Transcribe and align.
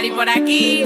Yari 0.00 0.12
por 0.12 0.30
aquí. 0.30 0.82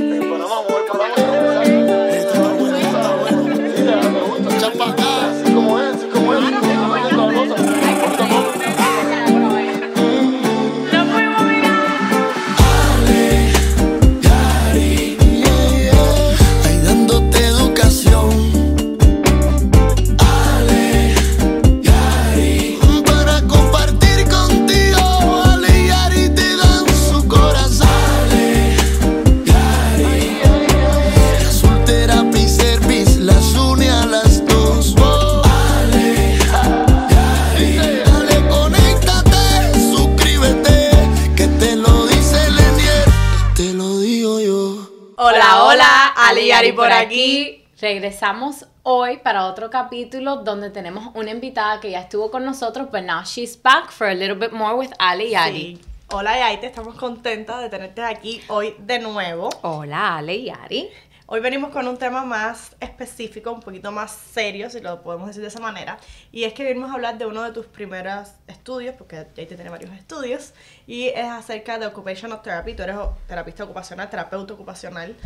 Ali 46.74 46.76
Yari 46.76 46.76
por 46.76 46.92
aquí. 46.92 47.64
Regresamos 47.80 48.66
hoy 48.82 49.18
para 49.18 49.46
otro 49.46 49.68
capítulo 49.68 50.36
donde 50.36 50.70
tenemos 50.70 51.10
una 51.14 51.30
invitada 51.30 51.80
que 51.80 51.90
ya 51.90 52.00
estuvo 52.00 52.30
con 52.30 52.44
nosotros, 52.44 52.88
but 52.90 53.02
now 53.02 53.22
she's 53.24 53.60
back 53.60 53.90
for 53.90 54.06
a 54.06 54.14
little 54.14 54.36
bit 54.36 54.52
more 54.52 54.74
with 54.74 54.92
Ali 54.98 55.30
Yari. 55.30 55.76
Sí. 55.76 55.80
Hola 56.08 56.38
Yaite, 56.38 56.66
estamos 56.66 56.94
contentas 56.96 57.60
de 57.62 57.70
tenerte 57.70 58.02
aquí 58.02 58.40
hoy 58.48 58.76
de 58.78 59.00
nuevo. 59.00 59.48
Hola, 59.62 60.18
Ale 60.18 60.34
y 60.36 60.50
Ari. 60.50 60.88
Hoy 61.26 61.40
venimos 61.40 61.70
con 61.70 61.88
un 61.88 61.96
tema 61.96 62.24
más 62.24 62.76
específico, 62.78 63.50
un 63.50 63.60
poquito 63.60 63.90
más 63.90 64.12
serio, 64.12 64.68
si 64.68 64.80
lo 64.80 65.02
podemos 65.02 65.26
decir 65.26 65.42
de 65.42 65.48
esa 65.48 65.60
manera. 65.60 65.98
Y 66.30 66.44
es 66.44 66.52
que 66.52 66.62
venimos 66.62 66.90
a 66.90 66.94
hablar 66.94 67.16
de 67.16 67.24
uno 67.24 67.42
de 67.42 67.50
tus 67.50 67.66
primeros 67.66 68.28
estudios, 68.46 68.94
porque 68.94 69.26
Yaite 69.34 69.56
tiene 69.56 69.70
varios 69.70 69.90
estudios, 69.92 70.52
y 70.86 71.08
es 71.08 71.24
acerca 71.24 71.78
de 71.78 71.86
Occupational 71.86 72.42
Therapy. 72.42 72.74
Tú 72.74 72.82
eres 72.82 72.96
terapista 73.26 73.64
ocupacional, 73.64 74.10
terapeuta 74.10 74.52
ocupacional. 74.52 75.16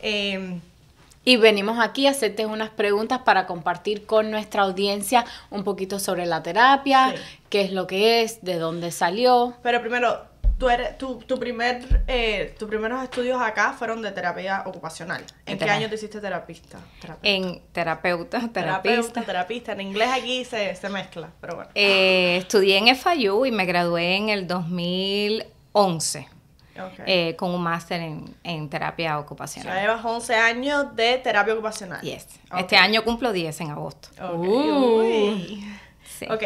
Eh, 0.00 0.58
Y 1.24 1.36
venimos 1.36 1.78
aquí 1.78 2.06
a 2.06 2.10
hacerte 2.10 2.46
unas 2.46 2.70
preguntas 2.70 3.20
para 3.20 3.46
compartir 3.46 4.06
con 4.06 4.30
nuestra 4.30 4.62
audiencia 4.62 5.24
un 5.50 5.62
poquito 5.64 5.98
sobre 6.00 6.26
la 6.26 6.42
terapia, 6.42 7.14
Sí. 7.16 7.22
qué 7.48 7.60
es 7.62 7.72
lo 7.72 7.86
que 7.86 8.22
es, 8.22 8.42
de 8.42 8.56
dónde 8.58 8.90
salió. 8.90 9.54
pero 9.62 9.80
primero, 9.80 10.26
tú 10.58 10.68
eres, 10.68 10.98
tu, 10.98 11.18
tu 11.18 11.38
primer, 11.38 12.02
eh, 12.08 12.54
tus 12.58 12.68
primeros 12.68 13.02
estudios 13.02 13.40
acá 13.40 13.72
fueron 13.72 14.00
de 14.02 14.10
terapia 14.12 14.62
ocupacional. 14.66 15.24
¿En 15.46 15.58
qué 15.58 15.70
año 15.70 15.88
te 15.88 15.94
hiciste 15.96 16.20
terapista? 16.20 16.78
En 17.22 17.60
terapeuta, 17.72 18.38
Terapeuta, 18.52 18.82
terapista. 18.82 19.22
terapista. 19.22 19.72
En 19.72 19.80
inglés 19.80 20.08
aquí 20.12 20.44
se, 20.44 20.74
se 20.76 20.88
mezcla, 20.88 21.30
pero 21.40 21.54
bueno. 21.56 21.70
Eh, 21.74 22.36
estudié 22.38 22.78
en 22.78 22.96
FIU 22.96 23.46
y 23.46 23.50
me 23.52 23.64
gradué 23.64 24.16
en 24.16 24.28
el 24.28 24.46
2011 24.48 26.28
Ok. 26.80 27.00
eh, 27.06 27.36
con 27.36 27.50
un 27.54 27.62
máster 27.62 28.00
en, 28.00 28.34
en 28.44 28.68
terapia 28.70 29.18
ocupacional. 29.18 29.78
llevas 29.80 30.04
11 30.04 30.34
años 30.36 30.96
de 30.96 31.18
terapia 31.18 31.54
ocupacional. 31.54 32.00
Yes. 32.00 32.26
Ok. 32.50 32.60
Este 32.60 32.76
año 32.76 33.04
cumplo 33.04 33.32
10 33.32 33.60
en 33.60 33.70
agosto. 33.70 34.08
Ok, 34.20 34.38
Uh. 34.46 35.00
uy. 35.00 35.64
Sí. 36.18 36.26
Ok. 36.30 36.42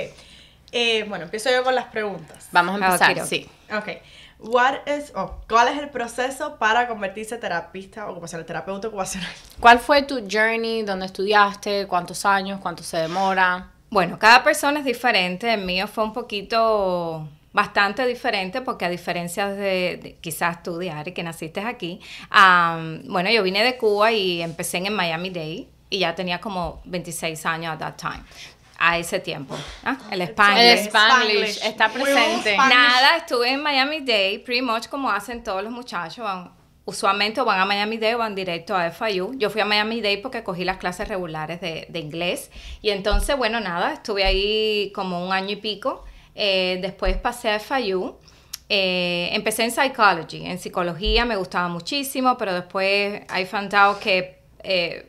Eh, 0.72 1.04
bueno, 1.08 1.24
empiezo 1.24 1.50
yo 1.50 1.62
con 1.62 1.74
las 1.74 1.86
preguntas. 1.86 2.48
Vamos 2.52 2.80
a 2.80 2.84
empezar, 2.86 3.12
Ok, 3.12 3.18
ok. 3.18 3.24
sí. 3.24 3.48
Ok. 3.72 3.88
What 4.38 4.86
is, 4.86 5.12
oh, 5.14 5.36
¿Cuál 5.48 5.68
es 5.68 5.78
el 5.78 5.88
proceso 5.88 6.56
para 6.58 6.86
convertirse 6.88 7.36
en 7.36 7.40
terapista 7.40 8.06
ocupacional, 8.08 8.44
terapeuta 8.44 8.88
ocupacional? 8.88 9.30
¿Cuál 9.60 9.78
fue 9.78 10.02
tu 10.02 10.16
journey? 10.30 10.82
¿Dónde 10.82 11.06
estudiaste? 11.06 11.86
¿Cuántos 11.86 12.26
años? 12.26 12.60
¿Cuánto 12.60 12.82
se 12.82 12.98
demora? 12.98 13.70
Bueno, 13.88 14.18
cada 14.18 14.42
persona 14.44 14.80
es 14.80 14.84
diferente. 14.84 15.54
El 15.54 15.64
mío 15.64 15.86
fue 15.86 16.04
un 16.04 16.12
poquito, 16.12 17.26
bastante 17.56 18.06
diferente 18.06 18.60
porque 18.60 18.84
a 18.84 18.90
diferencia 18.90 19.48
de, 19.48 19.98
de 20.02 20.16
quizás 20.20 20.62
tú, 20.62 20.76
de 20.76 20.90
Ari, 20.90 21.12
que 21.12 21.22
naciste 21.22 21.60
aquí, 21.60 21.98
am, 22.30 23.02
bueno, 23.08 23.30
yo 23.30 23.42
vine 23.42 23.64
de 23.64 23.76
Cuba 23.78 24.12
y 24.12 24.42
empecé 24.42 24.76
en 24.76 24.92
Miami 24.94 25.30
Day 25.30 25.68
y 25.88 25.98
ya 26.00 26.14
tenía 26.14 26.38
como 26.40 26.82
26 26.84 27.46
años 27.46 27.72
at 27.72 27.78
that 27.78 27.94
time, 27.96 28.22
a 28.78 28.98
ese 28.98 29.20
tiempo. 29.20 29.56
¿ah? 29.84 29.96
El 30.10 30.20
El 30.20 30.28
Spanglish. 30.28 30.86
Spanglish 30.88 31.58
está 31.64 31.88
presente. 31.88 32.52
Spanglish. 32.52 32.76
Nada, 32.76 33.16
estuve 33.16 33.50
en 33.52 33.62
Miami 33.62 34.00
Day, 34.00 34.38
pretty 34.38 34.62
much 34.62 34.88
como 34.88 35.10
hacen 35.10 35.42
todos 35.42 35.62
los 35.62 35.72
muchachos. 35.72 36.24
van- 36.24 36.52
usualmente 36.84 37.40
van 37.40 37.58
a 37.58 37.64
Miami 37.64 37.96
Day 37.96 38.14
o 38.14 38.18
van 38.18 38.34
directo 38.36 38.76
a 38.76 38.90
FIU. 38.90 39.32
Yo 39.38 39.50
fui 39.50 39.60
a 39.60 39.64
Miami 39.64 40.00
Day 40.00 40.18
porque 40.18 40.44
cogí 40.44 40.64
las 40.64 40.76
clases 40.76 41.08
regulares 41.08 41.60
de, 41.60 41.86
de 41.88 41.98
inglés. 41.98 42.50
Y 42.82 42.90
entonces, 42.90 43.36
bueno, 43.36 43.58
nada, 43.60 43.94
estuve 43.94 44.22
ahí 44.24 44.92
como 44.94 45.24
un 45.26 45.32
año 45.32 45.50
y 45.52 45.56
pico. 45.56 46.04
Eh, 46.36 46.78
después 46.82 47.16
pasé 47.16 47.50
a 47.50 47.58
FIU. 47.58 48.16
Eh, 48.68 49.30
empecé 49.32 49.64
en 49.64 49.70
psychology, 49.70 50.44
en 50.44 50.58
psicología, 50.58 51.24
me 51.24 51.36
gustaba 51.36 51.68
muchísimo, 51.68 52.36
pero 52.36 52.52
después 52.52 53.22
I 53.36 53.44
found 53.46 53.74
out 53.74 53.98
que 53.98 54.40
eh, 54.62 55.06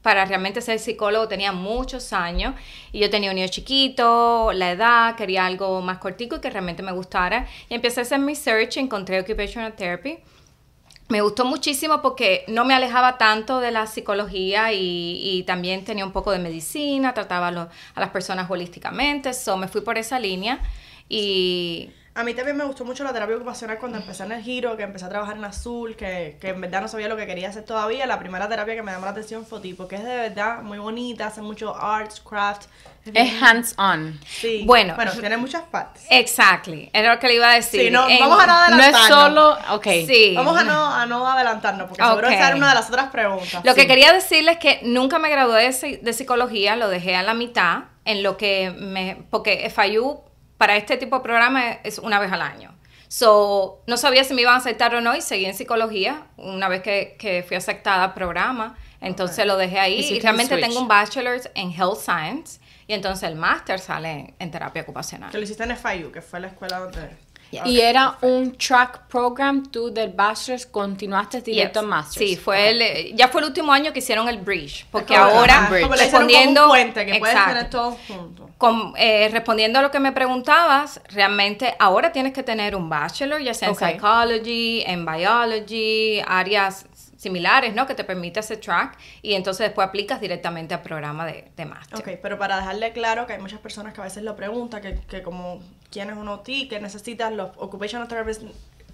para 0.00 0.24
realmente 0.24 0.60
ser 0.60 0.78
psicólogo 0.78 1.28
tenía 1.28 1.52
muchos 1.52 2.12
años 2.12 2.54
y 2.92 2.98
yo 3.00 3.10
tenía 3.10 3.30
un 3.30 3.36
niño 3.36 3.48
chiquito, 3.48 4.52
la 4.52 4.72
edad, 4.72 5.16
quería 5.16 5.46
algo 5.46 5.80
más 5.80 5.98
cortico 5.98 6.36
y 6.36 6.40
que 6.40 6.50
realmente 6.50 6.82
me 6.82 6.92
gustara. 6.92 7.46
Y 7.68 7.74
empecé 7.74 8.00
a 8.00 8.02
hacer 8.02 8.18
mi 8.18 8.34
search, 8.34 8.76
encontré 8.78 9.20
Occupational 9.20 9.74
Therapy. 9.74 10.18
Me 11.08 11.20
gustó 11.20 11.44
muchísimo 11.44 12.00
porque 12.00 12.44
no 12.48 12.64
me 12.64 12.74
alejaba 12.74 13.18
tanto 13.18 13.60
de 13.60 13.70
la 13.70 13.86
psicología 13.86 14.72
y, 14.72 15.20
y 15.22 15.42
también 15.42 15.84
tenía 15.84 16.06
un 16.06 16.12
poco 16.12 16.30
de 16.32 16.38
medicina, 16.38 17.12
trataba 17.12 17.48
a, 17.48 17.68
a 17.94 18.00
las 18.00 18.10
personas 18.10 18.50
holísticamente, 18.50 19.34
so 19.34 19.56
me 19.58 19.68
fui 19.68 19.82
por 19.82 19.98
esa 19.98 20.18
línea 20.18 20.60
y 21.08 21.90
A 22.16 22.22
mí 22.22 22.32
también 22.32 22.56
me 22.56 22.62
gustó 22.64 22.84
mucho 22.84 23.02
la 23.02 23.12
terapia 23.12 23.34
ocupacional 23.34 23.76
cuando 23.78 23.98
empecé 23.98 24.22
en 24.22 24.30
el 24.30 24.40
giro, 24.42 24.76
que 24.76 24.84
empecé 24.84 25.04
a 25.04 25.08
trabajar 25.08 25.36
en 25.36 25.44
azul, 25.44 25.96
que, 25.96 26.36
que 26.40 26.50
en 26.50 26.60
verdad 26.60 26.80
no 26.80 26.86
sabía 26.86 27.08
lo 27.08 27.16
que 27.16 27.26
quería 27.26 27.48
hacer 27.48 27.64
todavía. 27.64 28.06
La 28.06 28.20
primera 28.20 28.48
terapia 28.48 28.76
que 28.76 28.82
me 28.84 28.92
llamó 28.92 29.04
la 29.06 29.10
atención 29.10 29.44
fue 29.44 29.60
tipo, 29.60 29.88
que 29.88 29.96
es 29.96 30.04
de 30.04 30.14
verdad 30.14 30.62
muy 30.62 30.78
bonita, 30.78 31.26
hace 31.26 31.42
mucho 31.42 31.74
arts, 31.74 32.20
craft. 32.20 32.66
Es 33.12 33.42
hands-on. 33.42 34.20
Sí. 34.26 34.62
Bueno. 34.64 34.94
Bueno, 34.94 35.10
tiene 35.12 35.36
muchas 35.36 35.62
partes. 35.64 36.04
exactly, 36.08 36.88
era 36.92 37.14
lo 37.14 37.20
que 37.20 37.26
le 37.26 37.34
iba 37.34 37.50
a 37.50 37.54
decir. 37.56 37.80
Sí, 37.80 37.90
no, 37.90 38.08
En- 38.08 38.20
vamos 38.20 38.40
a 38.42 38.46
no 38.46 38.52
No 38.52 38.58
adelantarnos. 38.60 39.00
es 39.02 39.08
solo, 39.08 39.58
ok. 39.74 39.86
Sí. 40.06 40.32
Vamos 40.36 40.56
a 40.56 40.62
no, 40.64 40.94
a 40.94 41.06
no 41.06 41.26
adelantarnos, 41.26 41.88
porque 41.88 42.02
seguro 42.02 42.28
esa 42.28 42.46
era 42.46 42.56
una 42.56 42.68
de 42.68 42.74
las 42.76 42.88
otras 42.88 43.10
preguntas. 43.10 43.64
Lo 43.64 43.74
que 43.74 43.88
quería 43.88 44.12
decirles 44.12 44.54
es 44.54 44.60
que 44.60 44.80
nunca 44.84 45.18
me 45.18 45.30
gradué 45.30 45.68
de, 45.70 45.96
de 46.00 46.12
psicología, 46.12 46.76
lo 46.76 46.88
dejé 46.88 47.16
a 47.16 47.24
la 47.24 47.34
mitad, 47.34 47.84
en 48.04 48.22
lo 48.22 48.36
que 48.36 48.70
me, 48.78 49.24
porque 49.30 49.68
FIU 49.74 50.20
para 50.56 50.76
este 50.76 50.96
tipo 50.96 51.16
de 51.16 51.22
programa 51.22 51.72
es 51.82 51.98
una 51.98 52.18
vez 52.18 52.32
al 52.32 52.42
año. 52.42 52.74
So, 53.08 53.82
no 53.86 53.96
sabía 53.96 54.24
si 54.24 54.34
me 54.34 54.42
iban 54.42 54.54
a 54.54 54.56
aceptar 54.58 54.94
o 54.94 55.00
no 55.00 55.14
y 55.14 55.20
seguí 55.20 55.44
en 55.44 55.54
psicología 55.54 56.26
una 56.36 56.68
vez 56.68 56.82
que, 56.82 57.16
que 57.18 57.44
fui 57.46 57.56
aceptada 57.56 58.04
al 58.04 58.14
programa. 58.14 58.76
Entonces 59.00 59.46
lo 59.46 59.56
dejé 59.56 59.78
ahí 59.78 60.00
y 60.00 60.14
un 60.16 60.22
realmente 60.22 60.54
switch. 60.54 60.66
tengo 60.66 60.80
un 60.80 60.88
bachelor's 60.88 61.48
en 61.54 61.70
Health 61.70 61.98
Science 61.98 62.60
y 62.86 62.94
entonces 62.94 63.28
el 63.28 63.36
máster 63.36 63.78
sale 63.78 64.10
en, 64.10 64.34
en 64.38 64.50
terapia 64.50 64.82
ocupacional. 64.82 65.30
Que 65.30 65.38
lo 65.38 65.44
hiciste 65.44 65.62
en 65.62 65.76
FIU, 65.76 66.10
que 66.10 66.22
fue 66.22 66.40
la 66.40 66.48
escuela 66.48 66.78
donde... 66.78 67.16
Y 67.64 67.78
era 67.80 68.18
un 68.22 68.56
track 68.56 69.06
program, 69.06 69.62
tú 69.70 69.88
del 69.92 70.10
bachelor's 70.10 70.66
continuaste 70.66 71.40
directo 71.40 71.80
Yes. 71.80 71.84
a 71.84 71.88
master's. 71.88 72.28
Sí, 72.30 72.36
fue 72.36 72.70
el, 72.70 73.14
ya 73.14 73.28
fue 73.28 73.42
el 73.42 73.46
último 73.46 73.72
año 73.72 73.92
que 73.92 74.00
hicieron 74.00 74.28
el 74.28 74.38
bridge, 74.38 74.86
porque 74.90 75.14
ahora 75.14 75.58
ajá, 75.58 75.80
como 75.80 75.94
le 75.94 76.06
hicieron 76.06 76.10
como 76.10 76.24
un 76.24 76.28
respondiendo 76.28 76.68
puente, 76.68 77.06
que 77.06 77.18
puedes 77.20 77.36
Exacto. 77.36 77.54
tener 77.54 77.70
todo 77.70 77.98
junto. 78.08 78.50
Con- 78.58 78.92
eh, 78.96 79.28
respondiendo 79.30 79.78
a 79.78 79.82
lo 79.82 79.90
que 79.92 80.00
me 80.00 80.10
preguntabas, 80.10 81.00
realmente 81.10 81.76
ahora 81.78 82.10
tienes 82.10 82.32
que 82.32 82.42
tener 82.42 82.74
un 82.74 82.88
bachelor, 82.88 83.40
ya 83.40 83.54
sea 83.54 83.68
en 83.68 83.76
psychology, 83.76 84.82
en 84.86 85.04
biology, 85.06 86.20
áreas 86.26 86.86
similares, 87.16 87.74
¿no? 87.74 87.86
Que 87.86 87.94
te 87.94 88.04
permite 88.04 88.40
ese 88.40 88.56
track 88.58 88.98
y 89.22 89.32
entonces 89.34 89.66
después 89.68 89.86
aplicas 89.88 90.20
directamente 90.20 90.74
al 90.74 90.82
programa 90.82 91.24
de, 91.24 91.50
de 91.56 91.64
máster. 91.64 91.98
Ok, 91.98 92.18
pero 92.20 92.38
para 92.38 92.56
dejarle 92.58 92.92
claro 92.92 93.26
que 93.26 93.32
hay 93.34 93.40
muchas 93.40 93.60
personas 93.60 93.94
que 93.94 94.00
a 94.00 94.04
veces 94.04 94.22
lo 94.24 94.36
preguntan, 94.36 94.82
que, 94.82 94.98
que 95.08 95.22
como 95.22 95.60
quién 95.94 96.10
es 96.10 96.16
un 96.16 96.28
OT, 96.28 96.68
que 96.68 96.80
necesitas 96.80 97.32
los 97.32 97.50
Occupational 97.56 98.08
Therapists, 98.08 98.44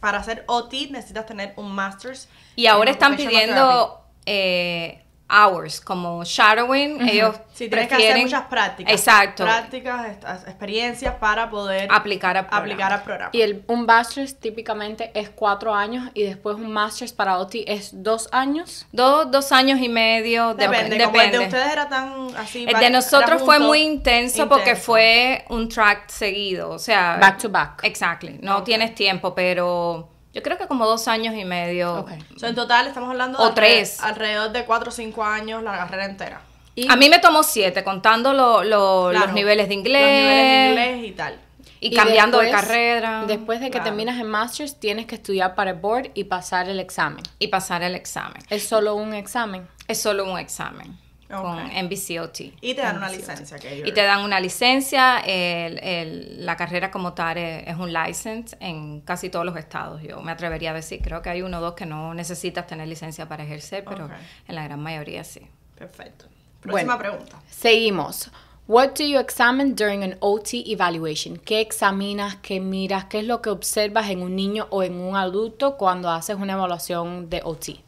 para 0.00 0.18
hacer 0.18 0.44
OT 0.46 0.90
necesitas 0.90 1.26
tener 1.26 1.54
un 1.56 1.72
Master's. 1.74 2.28
Y 2.56 2.66
ahora 2.66 2.90
están 2.90 3.16
pidiendo 3.16 4.04
eh, 4.26 5.02
hours, 5.28 5.80
como 5.80 6.22
shadowing, 6.24 7.00
ellos 7.08 7.36
Sí, 7.60 7.68
tienes 7.68 7.88
que 7.88 7.94
hacer 7.96 8.16
muchas 8.22 8.42
prácticas. 8.46 8.92
Exacto. 8.94 9.44
Prácticas, 9.44 10.06
experiencias 10.46 11.14
para 11.16 11.50
poder 11.50 11.88
Aplicar 11.92 12.38
al 12.38 12.46
programa. 12.46 12.64
aplicar 12.72 12.92
al 12.94 13.02
programa. 13.02 13.30
Y 13.34 13.42
el, 13.42 13.62
un 13.66 13.84
bachelor's 13.86 14.40
típicamente 14.40 15.10
es 15.14 15.28
cuatro 15.28 15.74
años 15.74 16.08
y 16.14 16.22
después 16.22 16.56
un 16.56 16.72
master's 16.72 17.12
para 17.12 17.36
OT 17.38 17.56
es 17.66 17.90
dos 18.02 18.28
años. 18.32 18.86
Dos, 18.92 19.30
dos 19.30 19.52
años 19.52 19.78
y 19.80 19.90
medio, 19.90 20.52
dep- 20.52 20.70
depende, 20.70 20.96
depende. 20.96 21.04
como 21.04 21.20
el 21.20 21.30
de 21.32 21.38
ustedes 21.40 21.72
era 21.72 21.88
tan 21.90 22.34
así. 22.38 22.64
El 22.66 22.80
de 22.80 22.88
nosotros 22.90 23.42
fue 23.42 23.58
muy 23.58 23.80
intenso, 23.80 24.48
porque 24.48 24.74
fue 24.74 25.44
un 25.50 25.68
track 25.68 26.08
seguido, 26.08 26.70
o 26.70 26.78
sea... 26.78 27.18
Back 27.20 27.38
to 27.42 27.50
back. 27.50 27.84
Exactly, 27.84 28.38
no 28.40 28.62
tienes 28.62 28.94
tiempo, 28.94 29.34
pero 29.34 30.08
yo 30.32 30.42
creo 30.42 30.56
que 30.56 30.66
como 30.66 30.86
dos 30.86 31.08
años 31.08 31.34
y 31.34 31.44
medio. 31.44 31.96
Ok. 32.00 32.12
O 32.36 32.38
sea, 32.38 32.48
en 32.48 32.54
total 32.54 32.86
estamos 32.86 33.10
hablando 33.10 33.38
O 33.38 33.42
de 33.42 33.50
alre- 33.50 33.54
tres. 33.54 34.00
alrededor 34.02 34.50
de 34.52 34.64
4 34.64 34.88
o 34.88 34.92
5 34.92 35.24
años 35.24 35.62
la 35.62 35.72
carrera 35.76 36.04
entera. 36.06 36.40
Y- 36.74 36.90
A 36.90 36.96
mí 36.96 37.08
me 37.08 37.18
tomó 37.18 37.42
siete, 37.42 37.82
contando 37.84 38.32
lo- 38.32 38.62
lo- 38.64 39.08
Claro, 39.10 39.26
los 39.26 39.34
niveles 39.34 39.68
de 39.68 39.74
inglés. 39.74 40.02
Los 40.02 40.10
niveles 40.10 40.76
de 40.76 40.92
inglés 40.96 41.10
y 41.10 41.12
tal. 41.12 41.40
Y, 41.82 41.94
cambiando 41.94 42.38
de 42.38 42.46
después- 42.46 42.64
carrera. 42.66 43.24
Después 43.26 43.58
de 43.60 43.66
que 43.66 43.70
Claro. 43.72 43.84
terminas 43.86 44.18
el 44.20 44.26
Masters, 44.26 44.78
tienes 44.78 45.06
que 45.06 45.14
estudiar 45.14 45.54
para 45.54 45.70
el 45.70 45.78
board 45.78 46.10
y 46.14 46.24
pasar 46.24 46.68
el 46.68 46.78
examen. 46.78 47.22
y 47.38 47.48
pasar 47.48 47.82
el 47.82 47.94
examen. 47.94 48.42
Es 48.50 48.64
solo 48.68 48.94
un 48.94 49.14
examen. 49.14 49.66
Es 49.88 50.00
solo 50.00 50.30
un 50.30 50.38
examen 50.38 50.98
Ok. 51.32 51.40
con 51.40 51.58
NBCOT. 51.72 52.40
Y 52.60 52.74
te 52.74 52.82
dan 52.82 52.98
una 52.98 53.08
licencia. 53.08 53.58
Que 53.58 53.82
Y 53.86 53.92
te 53.92 54.02
dan 54.02 54.20
una 54.20 54.40
licencia, 54.40 55.20
el- 55.20 55.78
el- 55.82 56.44
la 56.46 56.56
carrera 56.56 56.90
como 56.90 57.14
tal 57.14 57.38
es, 57.38 57.66
es 57.66 57.76
un 57.76 57.92
license 57.94 58.56
en 58.60 59.00
casi 59.00 59.30
todos 59.30 59.46
los 59.46 59.56
estados, 59.56 60.02
yo 60.02 60.20
me 60.20 60.32
atrevería 60.32 60.70
a 60.72 60.74
decir, 60.74 61.00
creo 61.02 61.22
que 61.22 61.30
hay 61.30 61.40
uno 61.42 61.58
o 61.58 61.60
dos 61.62 61.74
que 61.74 61.86
no 61.86 62.12
necesitas 62.14 62.66
tener 62.66 62.86
licencia 62.88 63.26
para 63.26 63.42
ejercer, 63.44 63.84
pero 63.84 64.04
Ok. 64.04 64.12
en 64.48 64.54
la 64.54 64.64
gran 64.64 64.80
mayoría 64.80 65.24
sí. 65.24 65.40
Perfecto. 65.76 66.26
Próxima 66.60 66.96
Bueno. 66.96 66.98
pregunta. 66.98 67.36
Seguimos. 67.50 68.30
What 68.68 68.90
do 68.96 69.04
you 69.04 69.18
examine 69.18 69.74
during 69.74 70.04
an 70.04 70.16
OT 70.20 70.62
evaluation? 70.66 71.36
¿Qué 71.38 71.60
examinas, 71.60 72.36
qué 72.36 72.60
miras, 72.60 73.06
qué 73.06 73.18
es 73.18 73.24
lo 73.26 73.42
que 73.42 73.50
observas 73.50 74.10
en 74.10 74.22
un 74.22 74.36
niño 74.36 74.68
o 74.70 74.84
en 74.84 74.94
un 74.94 75.16
adulto 75.16 75.76
cuando 75.76 76.08
haces 76.08 76.36
una 76.36 76.52
evaluación 76.52 77.28
de 77.28 77.40
OT? 77.42 77.80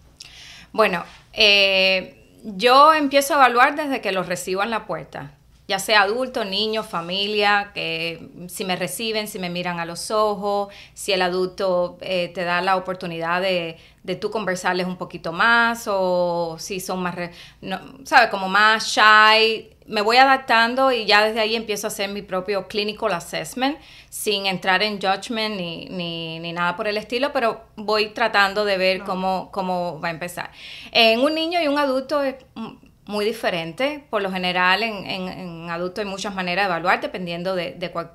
Bueno, 0.72 1.04
eh, 1.34 2.26
yo 2.42 2.92
empiezo 2.94 3.34
a 3.34 3.36
evaluar 3.36 3.76
desde 3.76 4.00
que 4.00 4.10
los 4.10 4.26
recibo 4.26 4.62
en 4.64 4.70
la 4.70 4.86
puerta, 4.86 5.32
ya 5.68 5.78
sea 5.78 6.02
adulto, 6.02 6.44
niño, 6.44 6.82
familia, 6.82 7.70
que 7.72 8.28
si 8.48 8.64
me 8.64 8.76
reciben, 8.76 9.28
si 9.28 9.38
me 9.38 9.48
miran 9.48 9.78
a 9.78 9.84
los 9.84 10.10
ojos, 10.10 10.74
si 10.94 11.12
el 11.12 11.22
adulto 11.22 11.98
eh, 12.00 12.30
te 12.34 12.44
da 12.44 12.60
la 12.60 12.76
oportunidad 12.76 13.40
de, 13.40 13.78
de 14.02 14.16
tú 14.16 14.30
conversarles 14.30 14.86
un 14.86 14.96
poquito 14.96 15.32
más 15.32 15.84
o 15.86 16.56
si 16.58 16.80
son 16.80 17.02
más, 17.02 17.14
no, 17.60 17.80
¿sabes? 18.04 18.28
Como 18.30 18.48
más 18.48 18.86
shy. 18.86 19.68
Me 19.86 20.00
voy 20.00 20.16
adaptando 20.16 20.92
y 20.92 21.06
ya 21.06 21.24
desde 21.24 21.40
ahí 21.40 21.56
empiezo 21.56 21.86
a 21.86 21.88
hacer 21.88 22.08
mi 22.08 22.22
propio 22.22 22.68
clinical 22.68 23.12
assessment 23.12 23.78
sin 24.08 24.46
entrar 24.46 24.82
en 24.82 25.00
judgment 25.00 25.56
ni, 25.56 25.86
ni, 25.86 26.38
ni 26.38 26.52
nada 26.52 26.76
por 26.76 26.86
el 26.86 26.96
estilo, 26.96 27.32
pero 27.32 27.62
voy 27.76 28.10
tratando 28.10 28.64
de 28.64 28.78
ver 28.78 29.02
cómo, 29.02 29.50
cómo 29.52 30.00
va 30.00 30.08
a 30.08 30.10
empezar. 30.12 30.50
En 30.92 31.20
un 31.20 31.34
niño 31.34 31.60
y 31.60 31.66
un 31.66 31.78
adulto 31.78 32.22
es 32.22 32.36
mm, 32.54 32.70
muy 33.06 33.24
diferente. 33.24 34.04
Por 34.10 34.22
lo 34.22 34.30
general, 34.30 34.82
en, 34.82 35.06
en, 35.06 35.28
en 35.28 35.70
adulto 35.70 36.00
hay 36.00 36.06
muchas 36.06 36.34
maneras 36.34 36.66
de 36.66 36.70
evaluar 36.70 37.00
dependiendo 37.00 37.54
de, 37.54 37.72
de 37.72 37.90
cuál, 37.90 38.12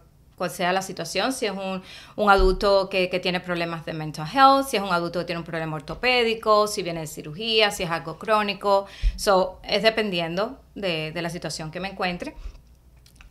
sea 0.50 0.72
la 0.72 0.84
situación. 0.84 1.34
Si 1.34 1.48
es 1.48 1.51
un, 1.51 1.81
un 2.16 2.30
adulto 2.30 2.89
que, 2.89 3.10
que 3.10 3.19
tiene 3.19 3.39
problemas 3.39 3.86
de 3.86 3.94
mental 3.94 4.28
health, 4.31 4.68
si 4.68 4.78
es 4.78 4.84
un 4.84 4.94
adulto 4.94 5.19
que 5.19 5.25
tiene 5.25 5.39
un 5.39 5.45
problema 5.45 5.75
ortopédico, 5.75 6.68
si 6.68 6.84
viene 6.84 7.00
de 7.01 7.07
cirugía, 7.07 7.72
si 7.72 7.84
es 7.84 7.89
algo 7.89 8.19
crónico. 8.19 8.86
So, 9.16 9.60
es 9.63 9.81
dependiendo 9.81 10.60
de, 10.75 11.12
de 11.12 11.22
la 11.24 11.31
situación 11.31 11.72
que 11.72 11.80
me 11.80 11.90
encuentre. 11.90 12.36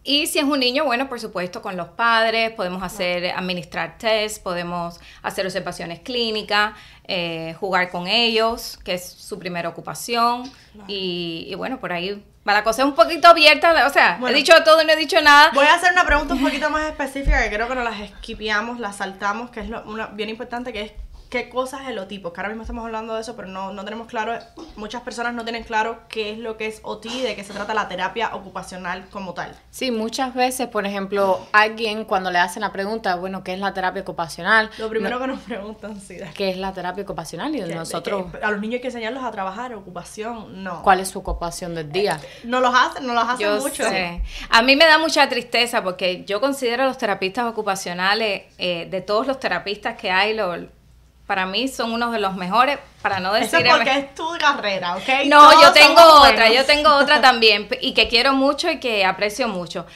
Y 0.06 0.26
si 0.29 0.38
es 0.38 0.44
un 0.44 0.61
niño, 0.61 0.85
bueno, 0.85 1.08
por 1.08 1.19
supuesto, 1.19 1.61
con 1.62 1.76
los 1.76 1.88
padres, 1.88 2.53
podemos 2.53 2.82
hacer, 2.82 3.32
administrar 3.32 3.99
test, 3.99 4.43
podemos 4.43 5.00
hacer 5.23 5.44
observaciones 5.44 5.99
clínicas, 6.00 6.75
eh, 7.08 7.55
jugar 7.58 7.91
con 7.91 8.06
ellos, 8.06 8.79
que 8.85 8.94
es 8.94 9.05
su 9.06 9.38
primera 9.38 9.69
ocupación. 9.69 10.50
Y, 10.87 11.47
y 11.49 11.55
bueno, 11.56 11.81
por 11.81 11.93
ahí 11.93 12.25
va 12.49 12.53
la 12.53 12.62
cosa 12.62 12.82
es 12.82 12.88
un 12.88 12.94
poquito 12.94 13.26
abierta, 13.26 13.85
o 13.88 13.91
sea, 13.91 14.19
Bueno. 14.20 14.37
he 14.37 14.38
dicho 14.38 14.53
todo 14.64 14.81
y 14.81 14.87
no 14.87 14.93
he 14.93 14.97
dicho 14.97 15.20
nada. 15.20 15.50
Voy 15.53 15.67
a 15.67 15.75
hacer 15.75 15.91
una 15.93 16.05
pregunta 16.06 16.35
un 16.35 16.41
poquito 16.43 16.70
más 16.70 16.88
específica 16.88 17.43
que 17.43 17.52
creo 17.52 17.67
que 17.67 17.75
nos 17.75 17.82
las 17.82 17.99
esquipeamos, 18.00 18.79
las 18.79 18.97
saltamos, 18.97 19.50
que 19.50 19.59
es 19.61 19.69
lo- 19.69 19.82
una 19.85 20.06
bien 20.06 20.29
importante, 20.29 20.73
que 20.73 20.82
es 20.82 20.93
qué 21.44 21.49
cosa 21.50 21.83
es 21.83 21.88
el 21.88 21.99
otipo. 21.99 22.33
Que 22.33 22.41
ahora 22.41 22.49
mismo 22.49 22.62
estamos 22.62 22.85
hablando 22.85 23.15
de 23.15 23.21
eso, 23.21 23.37
pero 23.37 23.49
no, 23.49 23.73
no 23.73 23.85
tenemos 23.85 24.06
claro, 24.06 24.38
muchas 24.77 25.03
personas 25.03 25.35
no 25.35 25.44
tienen 25.44 25.65
claro 25.65 26.00
qué 26.09 26.33
es 26.33 26.38
lo 26.38 26.56
que 26.56 26.67
es 26.67 26.81
OT 26.83 27.06
y 27.06 27.23
de 27.23 27.35
qué 27.37 27.44
se 27.44 27.53
trata 27.53 27.75
la 27.75 27.88
terapia 27.88 28.35
ocupacional 28.35 29.06
como 29.11 29.35
tal. 29.35 29.55
Sí, 29.71 29.91
muchas 29.91 30.35
veces, 30.35 30.69
por 30.69 30.87
ejemplo, 30.87 31.41
alguien 31.53 32.05
cuando 32.05 32.31
le 32.31 32.38
hacen 32.38 32.62
la 32.62 32.73
pregunta, 32.73 33.17
bueno, 33.17 33.43
¿qué 33.44 33.53
es 33.55 33.59
la 33.61 33.75
terapia 33.75 34.03
ocupacional? 34.03 34.71
Lo 34.79 34.88
primero 34.88 35.17
No- 35.17 35.21
que 35.21 35.27
nos 35.33 35.41
preguntan, 35.41 36.00
sí, 36.00 36.15
de- 36.15 36.31
¿Qué 36.33 36.50
es 36.50 36.56
la 36.56 36.73
terapia 36.73 37.03
ocupacional? 37.05 37.55
Y 37.55 37.61
de- 37.61 37.67
de 37.69 37.75
nosotros, 37.75 38.33
que 38.33 38.38
a 38.44 38.50
los 38.50 38.61
niños 38.61 38.75
hay 38.75 38.81
que 38.81 38.88
enseñarlos 38.88 39.25
a 39.25 39.31
trabajar, 39.31 39.75
ocupación, 39.75 40.62
no. 40.65 40.83
¿cuál 40.83 41.00
es 41.00 41.09
su 41.09 41.19
ocupación 41.19 41.75
del 41.75 41.91
día? 41.93 42.21
No 42.44 42.61
los 42.61 42.75
hacen, 42.75 43.06
no 43.06 43.15
los 43.15 43.25
hacen 43.25 43.38
Yo 43.47 43.56
mucho. 43.61 43.83
sé. 43.85 44.23
A 44.50 44.62
mí 44.62 44.77
me 44.77 44.87
da 44.87 44.99
mucha 44.99 45.29
tristeza 45.29 45.83
porque 45.83 46.25
yo 46.25 46.41
considero 46.41 46.85
a 46.85 46.87
los 46.87 46.99
terapistas 46.99 47.44
ocupacionales, 47.47 48.44
eh, 48.59 48.87
de 48.91 49.00
todos 49.00 49.27
los 49.27 49.38
terapistas 49.38 49.97
que 49.97 50.11
hay, 50.11 50.35
lo- 50.35 50.75
para 51.26 51.44
mí 51.46 51.67
son 51.69 51.93
unos 51.93 52.12
de 52.12 52.20
los 52.20 52.37
mejores, 52.37 52.78
para 53.02 53.19
no 53.20 53.34
Eso 53.34 53.56
decir... 53.56 53.67
es 53.67 53.73
el 53.73 53.78
porque 53.78 53.99
es 53.99 54.14
tu 54.14 54.28
carrera, 54.38 54.96
¿ok? 54.96 55.08
No, 55.26 55.50
Todos 55.50 55.62
yo 55.62 55.73
tengo 55.73 56.00
otra, 56.20 56.32
buenos. 56.46 56.55
yo 56.55 56.64
tengo 56.64 56.94
otra 56.94 57.20
también 57.20 57.69
y 57.81 57.94
que 57.94 58.08
quiero 58.08 58.32
mucho 58.32 58.70
y 58.70 58.78
que 58.78 59.05
aprecio 59.05 59.49
mucho. 59.49 59.87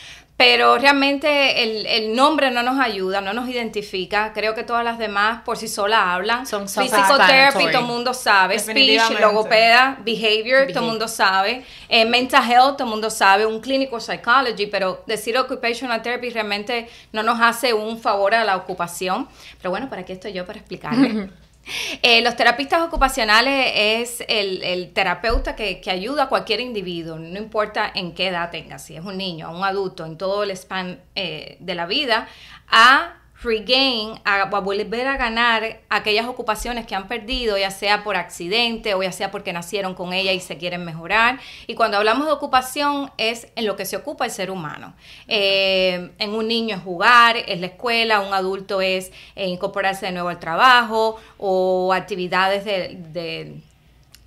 Pero 0.40 0.78
realmente 0.78 1.62
el, 1.62 1.84
el 1.84 2.16
nombre 2.16 2.50
no 2.50 2.62
nos 2.62 2.80
ayuda, 2.80 3.20
no 3.20 3.34
nos 3.34 3.46
identifica. 3.46 4.32
Creo 4.32 4.54
que 4.54 4.62
todas 4.62 4.82
las 4.82 4.96
demás 4.96 5.42
por 5.42 5.58
sí 5.58 5.68
solas 5.68 6.00
hablan. 6.02 6.46
Son 6.46 6.66
Physical 6.66 7.26
therapy, 7.26 7.66
todo 7.66 7.80
el 7.80 7.84
mundo 7.84 8.14
sabe. 8.14 8.58
Speech, 8.58 9.20
logopeda, 9.20 9.98
behavior, 10.02 10.66
todo 10.68 10.84
el 10.84 10.90
mundo 10.92 11.08
sabe. 11.08 11.62
Eh, 11.90 12.06
mental 12.06 12.42
health, 12.50 12.78
todo 12.78 12.84
el 12.84 12.90
mundo 12.90 13.10
sabe. 13.10 13.44
Un 13.44 13.60
clinical 13.60 14.00
psychology, 14.00 14.64
pero 14.64 15.04
decir 15.06 15.36
occupational 15.36 16.00
therapy 16.00 16.30
realmente 16.30 16.88
no 17.12 17.22
nos 17.22 17.38
hace 17.38 17.74
un 17.74 18.00
favor 18.00 18.34
a 18.34 18.42
la 18.42 18.56
ocupación. 18.56 19.28
Pero 19.58 19.68
bueno, 19.68 19.90
¿para 19.90 20.06
qué 20.06 20.14
estoy 20.14 20.32
yo 20.32 20.46
para 20.46 20.58
explicarle? 20.58 21.28
Eh, 22.02 22.22
los 22.22 22.36
terapistas 22.36 22.82
ocupacionales 22.82 23.72
es 23.74 24.24
el, 24.28 24.62
el 24.62 24.92
terapeuta 24.92 25.54
que, 25.54 25.80
que 25.80 25.90
ayuda 25.90 26.24
a 26.24 26.28
cualquier 26.28 26.60
individuo, 26.60 27.18
no 27.18 27.38
importa 27.38 27.90
en 27.94 28.14
qué 28.14 28.28
edad 28.28 28.50
tenga, 28.50 28.78
si 28.78 28.96
es 28.96 29.04
un 29.04 29.18
niño, 29.18 29.50
un 29.50 29.64
adulto, 29.64 30.06
en 30.06 30.16
todo 30.16 30.42
el 30.42 30.50
span 30.56 31.00
eh, 31.14 31.56
de 31.60 31.74
la 31.74 31.86
vida, 31.86 32.26
a 32.68 33.19
regain, 33.42 34.20
a, 34.24 34.42
a 34.42 34.60
volver 34.60 35.06
a 35.06 35.16
ganar 35.16 35.80
aquellas 35.88 36.26
ocupaciones 36.26 36.86
que 36.86 36.94
han 36.94 37.08
perdido, 37.08 37.56
ya 37.56 37.70
sea 37.70 38.04
por 38.04 38.16
accidente 38.16 38.94
o 38.94 39.02
ya 39.02 39.12
sea 39.12 39.30
porque 39.30 39.52
nacieron 39.52 39.94
con 39.94 40.12
ella 40.12 40.32
y 40.32 40.40
se 40.40 40.58
quieren 40.58 40.84
mejorar. 40.84 41.38
Y 41.66 41.74
cuando 41.74 41.96
hablamos 41.96 42.26
de 42.26 42.32
ocupación 42.32 43.10
es 43.16 43.48
en 43.56 43.66
lo 43.66 43.76
que 43.76 43.86
se 43.86 43.96
ocupa 43.96 44.24
el 44.26 44.30
ser 44.30 44.50
humano. 44.50 44.94
Eh, 45.28 46.10
en 46.18 46.34
un 46.34 46.48
niño 46.48 46.76
es 46.76 46.82
jugar, 46.82 47.36
es 47.36 47.60
la 47.60 47.66
escuela, 47.68 48.20
un 48.20 48.34
adulto 48.34 48.80
es 48.80 49.10
eh, 49.36 49.46
incorporarse 49.48 50.06
de 50.06 50.12
nuevo 50.12 50.28
al 50.28 50.38
trabajo 50.38 51.16
o 51.38 51.92
actividades 51.94 52.64
de- 52.64 52.96
de 53.12 53.60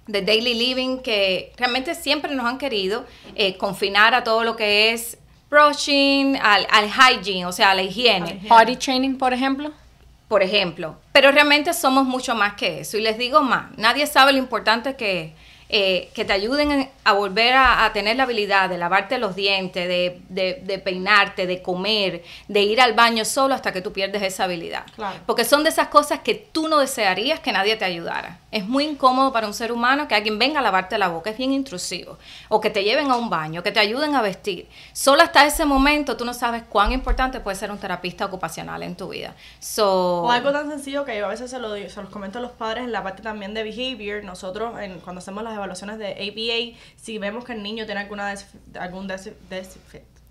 de 0.05 0.21
daily 0.21 0.53
living 0.53 0.97
que 0.97 1.53
realmente 1.55 1.95
siempre 1.95 2.35
nos 2.35 2.45
han 2.45 2.57
querido 2.57 3.05
eh, 3.35 3.55
confinar 3.55 4.13
a 4.13 4.25
todo 4.25 4.43
lo 4.43 4.57
que 4.57 4.91
es 4.91 5.17
brushing, 5.53 6.35
al, 6.41 6.65
al 6.71 6.89
hygiene, 6.89 7.45
o 7.45 7.51
sea, 7.51 7.71
a 7.71 7.75
la 7.75 7.83
higiene, 7.83 8.41
Potty 8.47 8.75
training, 8.75 9.15
por 9.17 9.33
ejemplo. 9.33 9.71
por 10.27 10.41
ejemplo. 10.41 10.95
Pero 11.11 11.31
realmente 11.31 11.73
somos 11.73 12.05
mucho 12.05 12.33
más 12.33 12.53
que 12.55 12.79
eso. 12.79 12.97
Y 12.97 13.01
les 13.01 13.19
digo 13.19 13.41
más, 13.41 13.65
nadie 13.77 14.07
sabe 14.07 14.31
lo 14.33 14.39
importante 14.39 14.95
que 14.95 15.21
es 15.25 15.31
eh, 15.75 16.09
que 16.13 16.23
te 16.23 16.33
ayuden 16.33 16.87
a 17.03 17.13
volver 17.13 17.53
a, 17.55 17.83
a 17.85 17.93
tener 17.93 18.15
la 18.15 18.23
habilidad 18.23 18.69
de 18.69 18.77
lavarte 18.77 19.17
los 19.17 19.35
dientes, 19.35 19.87
de, 19.87 20.21
de- 20.29 20.61
de 20.63 20.77
peinarte, 20.77 21.47
de 21.47 21.63
comer, 21.63 22.23
de 22.47 22.61
ir 22.61 22.79
al 22.79 22.93
baño 22.93 23.25
solo 23.25 23.55
hasta 23.55 23.71
que 23.73 23.81
tú 23.81 23.91
pierdes 23.91 24.21
esa 24.21 24.43
habilidad. 24.43 24.83
Claro. 24.95 25.17
Porque 25.25 25.45
son 25.45 25.63
de 25.63 25.69
esas 25.71 25.87
cosas 25.87 26.19
que 26.19 26.35
tú 26.35 26.67
no 26.67 26.77
desearías 26.77 27.39
que 27.39 27.51
nadie 27.51 27.75
te 27.75 27.85
ayudara. 27.85 28.37
Es 28.51 28.65
muy 28.67 28.83
incómodo 28.83 29.33
para 29.33 29.47
un 29.47 29.55
ser 29.55 29.71
humano 29.71 30.07
que 30.07 30.13
alguien 30.13 30.37
venga 30.37 30.59
a 30.59 30.61
lavarte 30.61 30.95
la 30.99 31.07
boca, 31.07 31.31
es 31.31 31.37
bien 31.37 31.51
intrusivo. 31.51 32.19
O 32.49 32.61
que 32.61 32.69
te 32.69 32.83
lleven 32.83 33.09
a 33.09 33.15
un 33.15 33.31
baño, 33.31 33.63
que 33.63 33.71
te 33.71 33.79
ayuden 33.79 34.13
a 34.13 34.21
vestir. 34.21 34.67
Solo 34.93 35.23
hasta 35.23 35.43
ese 35.47 35.65
momento 35.65 36.15
tú 36.17 36.23
no 36.23 36.35
sabes 36.35 36.61
cuán 36.69 36.91
importante 36.91 37.39
puede 37.39 37.57
ser 37.57 37.71
un 37.71 37.79
terapista 37.79 38.25
ocupacional 38.25 38.83
en 38.83 38.95
tu 38.95 39.09
vida. 39.09 39.33
So, 39.59 40.21
O 40.23 40.31
algo 40.31 40.51
tan 40.51 40.69
sencillo 40.69 41.03
que 41.03 41.17
yo 41.17 41.25
a 41.25 41.29
veces 41.29 41.49
se, 41.49 41.57
lo, 41.57 41.73
se 41.75 42.01
los 42.01 42.11
comento 42.11 42.37
a 42.37 42.41
los 42.43 42.51
padres 42.51 42.83
en 42.83 42.91
la 42.91 43.01
parte 43.01 43.23
también 43.23 43.55
de 43.55 43.63
behavior. 43.63 44.23
Nosotros, 44.23 44.79
en, 44.79 44.99
cuando 44.99 45.19
hacemos 45.19 45.43
las 45.43 45.55
evaluaciones 45.63 45.97
de 45.97 46.07
ABA, 46.13 46.77
si 46.95 47.17
vemos 47.17 47.45
que 47.45 47.53
el 47.53 47.63
niño 47.63 47.85
tiene 47.85 48.01
alguna 48.01 48.29
des- 48.29 48.47
algún 48.79 49.07
des- 49.07 49.31
des- 49.49 49.77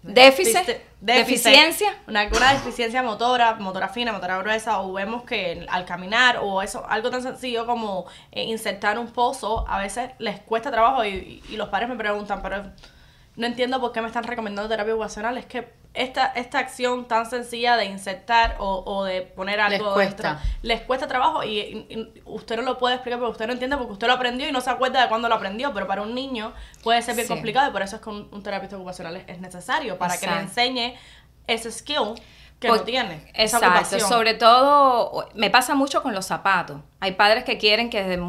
Déficit, 0.05 0.55
déficit, 0.57 0.77
deficiencia. 1.01 1.97
una, 2.09 2.23
alguna 2.23 2.53
deficiencia 2.55 3.05
motora, 3.05 3.55
motora 3.55 3.89
fina, 3.89 4.13
motora 4.13 4.39
gruesa, 4.39 4.81
o 4.81 4.93
vemos 4.93 5.23
que 5.23 5.65
al 5.71 5.85
caminar, 5.85 6.39
o 6.43 6.61
eso, 6.61 6.85
algo 6.89 7.09
tan 7.11 7.23
sencillo 7.23 7.67
como 7.67 8.07
eh, 8.33 8.43
insertar 8.43 8.99
un 8.99 9.07
pozo, 9.13 9.65
a 9.69 9.79
veces 9.79 10.11
les 10.19 10.41
cuesta 10.41 10.73
trabajo 10.73 11.05
y, 11.05 11.41
y 11.49 11.57
los 11.57 11.69
padres 11.69 11.89
me 11.89 11.95
preguntan, 11.95 12.43
pero 12.43 12.65
no 13.37 13.47
entiendo 13.47 13.81
por 13.81 13.93
qué 13.93 14.01
me 14.01 14.09
están 14.09 14.25
recomendando 14.25 14.69
terapia 14.69 14.93
ocupacional. 14.95 15.39
Es 15.39 15.47
que 15.47 15.73
esta, 15.95 16.27
esta 16.27 16.59
acción 16.59 17.07
tan 17.07 17.29
sencilla 17.29 17.77
de 17.77 17.85
insertar 17.85 18.57
o, 18.59 18.83
o 18.87 19.05
de 19.05 19.23
poner 19.23 19.59
Les 19.69 19.79
algo 19.81 19.93
cuesta. 19.95 20.35
dentro, 20.35 20.51
les 20.63 20.81
cuesta 20.83 21.07
trabajo 21.07 21.45
y, 21.45 22.13
usted 22.25 22.57
no 22.57 22.63
lo 22.63 22.79
puede 22.79 22.95
explicar 22.95 23.19
porque 23.19 23.33
usted 23.33 23.47
no 23.47 23.53
entiende 23.53 23.77
porque 23.77 23.93
usted 23.93 24.07
lo 24.07 24.15
aprendió 24.15 24.49
y 24.49 24.53
no 24.53 24.61
se 24.63 24.71
acuerda 24.71 25.03
de 25.03 25.09
cuándo 25.09 25.29
lo 25.29 25.35
aprendió, 25.35 25.73
pero 25.75 25.87
para 25.87 26.03
un 26.03 26.15
niño 26.15 26.53
puede 26.83 27.03
ser 27.03 27.15
bien 27.15 27.27
Sí. 27.27 27.33
complicado 27.33 27.69
y 27.69 27.73
por 27.73 27.83
eso 27.83 27.97
es 27.97 28.03
que 28.03 28.09
un, 28.09 28.29
un 28.33 28.43
terapeuta 28.43 28.77
ocupacional 28.77 29.17
es, 29.17 29.25
es 29.29 29.41
necesario 29.41 29.99
para 29.99 30.17
que 30.19 30.27
le 30.27 30.39
enseñe 30.39 30.95
ese 31.47 31.71
skill. 31.71 32.15
que 32.59 32.69
no 32.69 32.81
tiene. 32.83 33.31
esa 33.35 33.57
Exacto, 33.59 33.67
ocupación. 33.67 34.09
sobre 34.09 34.35
todo 34.35 35.29
me 35.35 35.51
pasa 35.51 35.75
mucho 35.75 36.03
con 36.03 36.15
los 36.15 36.25
zapatos. 36.27 36.81
Hay 37.01 37.13
padres 37.13 37.45
que 37.45 37.59
quieren 37.59 37.91
que 37.91 38.03
desde 38.05 38.23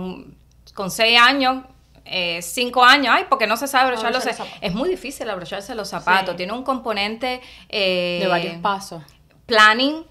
con 0.73 0.89
seis 0.91 1.19
años, 1.19 1.63
eh, 2.05 2.41
cinco 2.41 2.83
años, 2.83 3.13
ay, 3.17 3.25
porque 3.29 3.47
no 3.47 3.55
se 3.57 3.67
sabe 3.67 3.85
abrochar 3.89 4.11
los 4.13 4.23
zapatos. 4.23 4.47
Es 4.61 4.73
muy 4.73 4.89
difícil 4.89 5.29
abrocharse 5.29 5.73
los 5.75 5.87
zapatos. 5.89 6.31
Sí. 6.31 6.37
Tiene 6.37 6.53
un 6.53 6.63
componente 6.63 7.41
eh, 7.69 8.19
De 8.21 8.27
varios 8.27 8.55
pasos. 8.57 9.01
planning. 9.45 10.05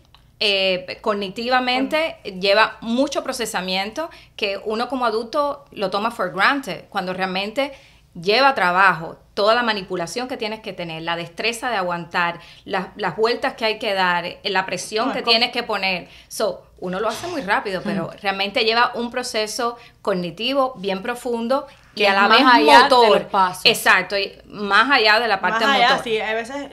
eh, 0.44 0.98
cognitivamente 1.02 2.16
lleva 2.40 2.76
mucho 2.80 3.22
procesamiento 3.22 4.10
que 4.34 4.58
uno 4.64 4.88
como 4.88 5.06
adulto 5.06 5.64
lo 5.70 5.88
toma 5.90 6.10
for 6.10 6.32
granted 6.32 6.84
cuando 6.88 7.12
realmente 7.12 7.72
lleva 8.20 8.52
trabajo 8.54 9.16
toda 9.34 9.54
la 9.54 9.62
manipulación 9.62 10.26
que 10.28 10.36
tienes 10.36 10.60
que 10.60 10.72
tener 10.72 11.02
la 11.02 11.14
destreza 11.16 11.70
de 11.70 11.76
aguantar 11.76 12.40
las, 12.64 12.88
las 12.96 13.16
vueltas 13.16 13.54
que 13.54 13.64
hay 13.64 13.78
que 13.78 13.94
dar 13.94 14.24
la 14.42 14.66
presión 14.66 15.08
No, 15.08 15.14
que 15.14 15.22
tienes 15.22 15.52
que 15.52 15.62
poner 15.62 16.08
so 16.28 16.66
uno 16.80 16.98
lo 17.00 17.08
hace 17.08 17.28
muy 17.28 17.42
rápido 17.42 17.80
pero 17.82 18.10
realmente 18.20 18.64
lleva 18.64 18.90
un 18.94 19.10
proceso 19.12 19.76
cognitivo 20.02 20.74
bien 20.76 21.02
profundo 21.02 21.66
y 21.94 21.98
Que 22.00 22.08
a 22.08 22.14
la 22.14 22.28
más 22.28 22.38
vez 22.38 22.46
allá 22.46 22.76
de 22.78 22.82
motor. 22.84 23.28
exacto 23.64 24.16
y 24.18 24.32
más 24.46 24.90
allá 24.90 25.20
de 25.20 25.28
la 25.28 25.40
parte 25.40 25.64
Más 25.64 25.76
allá, 25.76 25.88
motor. 25.90 26.04
sí, 26.04 26.18
hay 26.18 26.34
veces 26.34 26.66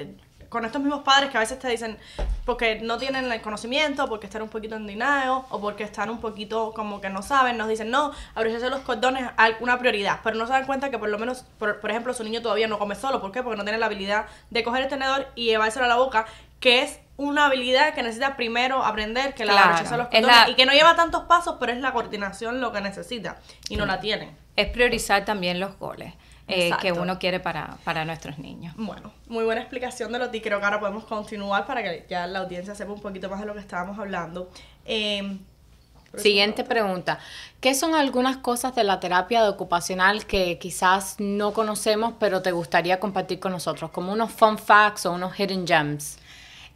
con 0.49 0.65
estos 0.65 0.81
mismos 0.81 1.03
padres 1.03 1.29
que 1.29 1.37
a 1.37 1.41
veces 1.41 1.59
te 1.59 1.67
dicen 1.69 1.97
porque 2.43 2.79
no 2.81 2.97
tienen 2.97 3.31
el 3.31 3.41
conocimiento, 3.41 4.07
porque 4.07 4.25
están 4.25 4.41
un 4.41 4.49
poquito 4.49 4.75
en 4.75 4.87
denial 4.87 5.29
o 5.49 5.61
porque 5.61 5.83
están 5.83 6.09
un 6.09 6.19
poquito 6.19 6.73
como 6.73 6.99
que 6.99 7.09
no 7.09 7.21
saben, 7.21 7.55
nos 7.57 7.67
dicen 7.67 7.91
no, 7.91 8.11
abrocharse 8.33 8.69
los 8.71 8.79
cordones 8.79 9.23
es 9.25 9.55
una 9.59 9.77
prioridad, 9.77 10.21
pero 10.23 10.35
no 10.37 10.47
se 10.47 10.53
dan 10.53 10.65
cuenta 10.65 10.89
que 10.89 10.97
por 10.97 11.09
lo 11.09 11.19
menos, 11.19 11.45
por, 11.59 11.79
por 11.79 11.91
ejemplo, 11.91 12.13
su 12.15 12.23
niño 12.23 12.41
todavía 12.41 12.67
no 12.67 12.79
come 12.79 12.95
solo, 12.95 13.21
¿por 13.21 13.31
qué? 13.31 13.43
Porque 13.43 13.57
no 13.57 13.63
tiene 13.63 13.77
la 13.77 13.85
habilidad 13.85 14.25
de 14.49 14.63
coger 14.63 14.83
el 14.83 14.89
tenedor 14.89 15.27
y 15.35 15.45
llevárselo 15.45 15.85
a 15.85 15.87
la 15.89 15.97
boca, 15.97 16.25
que 16.59 16.81
es 16.81 16.99
una 17.19 17.47
habilidad 17.47 17.93
que 17.93 18.01
necesita 18.01 18.35
primero 18.37 18.83
aprender, 18.83 19.33
que 19.33 19.43
la 19.45 19.51
Claro, 19.51 19.73
abrocharse 19.73 19.97
los 19.97 20.27
la- 20.27 20.49
y 20.49 20.55
que 20.55 20.65
no 20.65 20.71
lleva 20.71 20.95
tantos 20.95 21.23
pasos, 21.25 21.57
pero 21.59 21.71
es 21.73 21.79
la 21.79 21.91
coordinación 21.91 22.61
lo 22.61 22.71
que 22.71 22.79
necesita 22.81 23.37
y 23.67 23.75
no 23.75 23.85
la 23.85 23.99
tienen. 23.99 24.35
es 24.55 24.67
priorizar 24.69 25.25
también 25.25 25.59
los 25.59 25.77
goles 25.77 26.13
eh, 26.47 26.71
que 26.81 26.91
uno 26.93 27.19
quiere 27.19 27.39
para, 27.39 27.77
para 27.83 28.05
nuestros 28.05 28.39
niños. 28.39 28.73
Bueno, 28.77 29.11
muy 29.27 29.43
buena 29.43 29.61
explicación 29.61 30.11
de 30.13 30.19
lo 30.19 30.31
que 30.31 30.41
creo 30.41 30.59
que 30.59 30.65
ahora 30.65 30.79
podemos 30.79 31.03
continuar 31.03 31.65
para 31.67 31.83
que 31.83 32.05
ya 32.09 32.25
la 32.25 32.39
audiencia 32.39 32.73
sepa 32.73 32.91
un 32.93 33.01
poquito 33.01 33.29
más 33.29 33.39
de 33.41 33.45
lo 33.45 33.53
que 33.53 33.59
estábamos 33.59 33.99
hablando. 33.99 34.49
Eh, 34.85 35.37
Siguiente 36.17 36.63
pregunta. 36.63 37.19
¿Qué 37.61 37.75
son 37.75 37.93
algunas 37.93 38.37
cosas 38.37 38.73
de 38.73 38.83
la 38.83 38.99
terapia 38.99 39.43
de 39.43 39.49
ocupacional 39.49 40.25
que 40.25 40.57
quizás 40.57 41.17
no 41.19 41.53
conocemos, 41.53 42.13
pero 42.19 42.41
te 42.41 42.51
gustaría 42.51 42.99
compartir 42.99 43.39
con 43.39 43.51
nosotros? 43.51 43.91
Como 43.91 44.11
unos 44.11 44.31
fun 44.31 44.57
facts 44.57 45.05
o 45.05 45.11
unos 45.11 45.39
hidden 45.39 45.67
gems. 45.67 46.17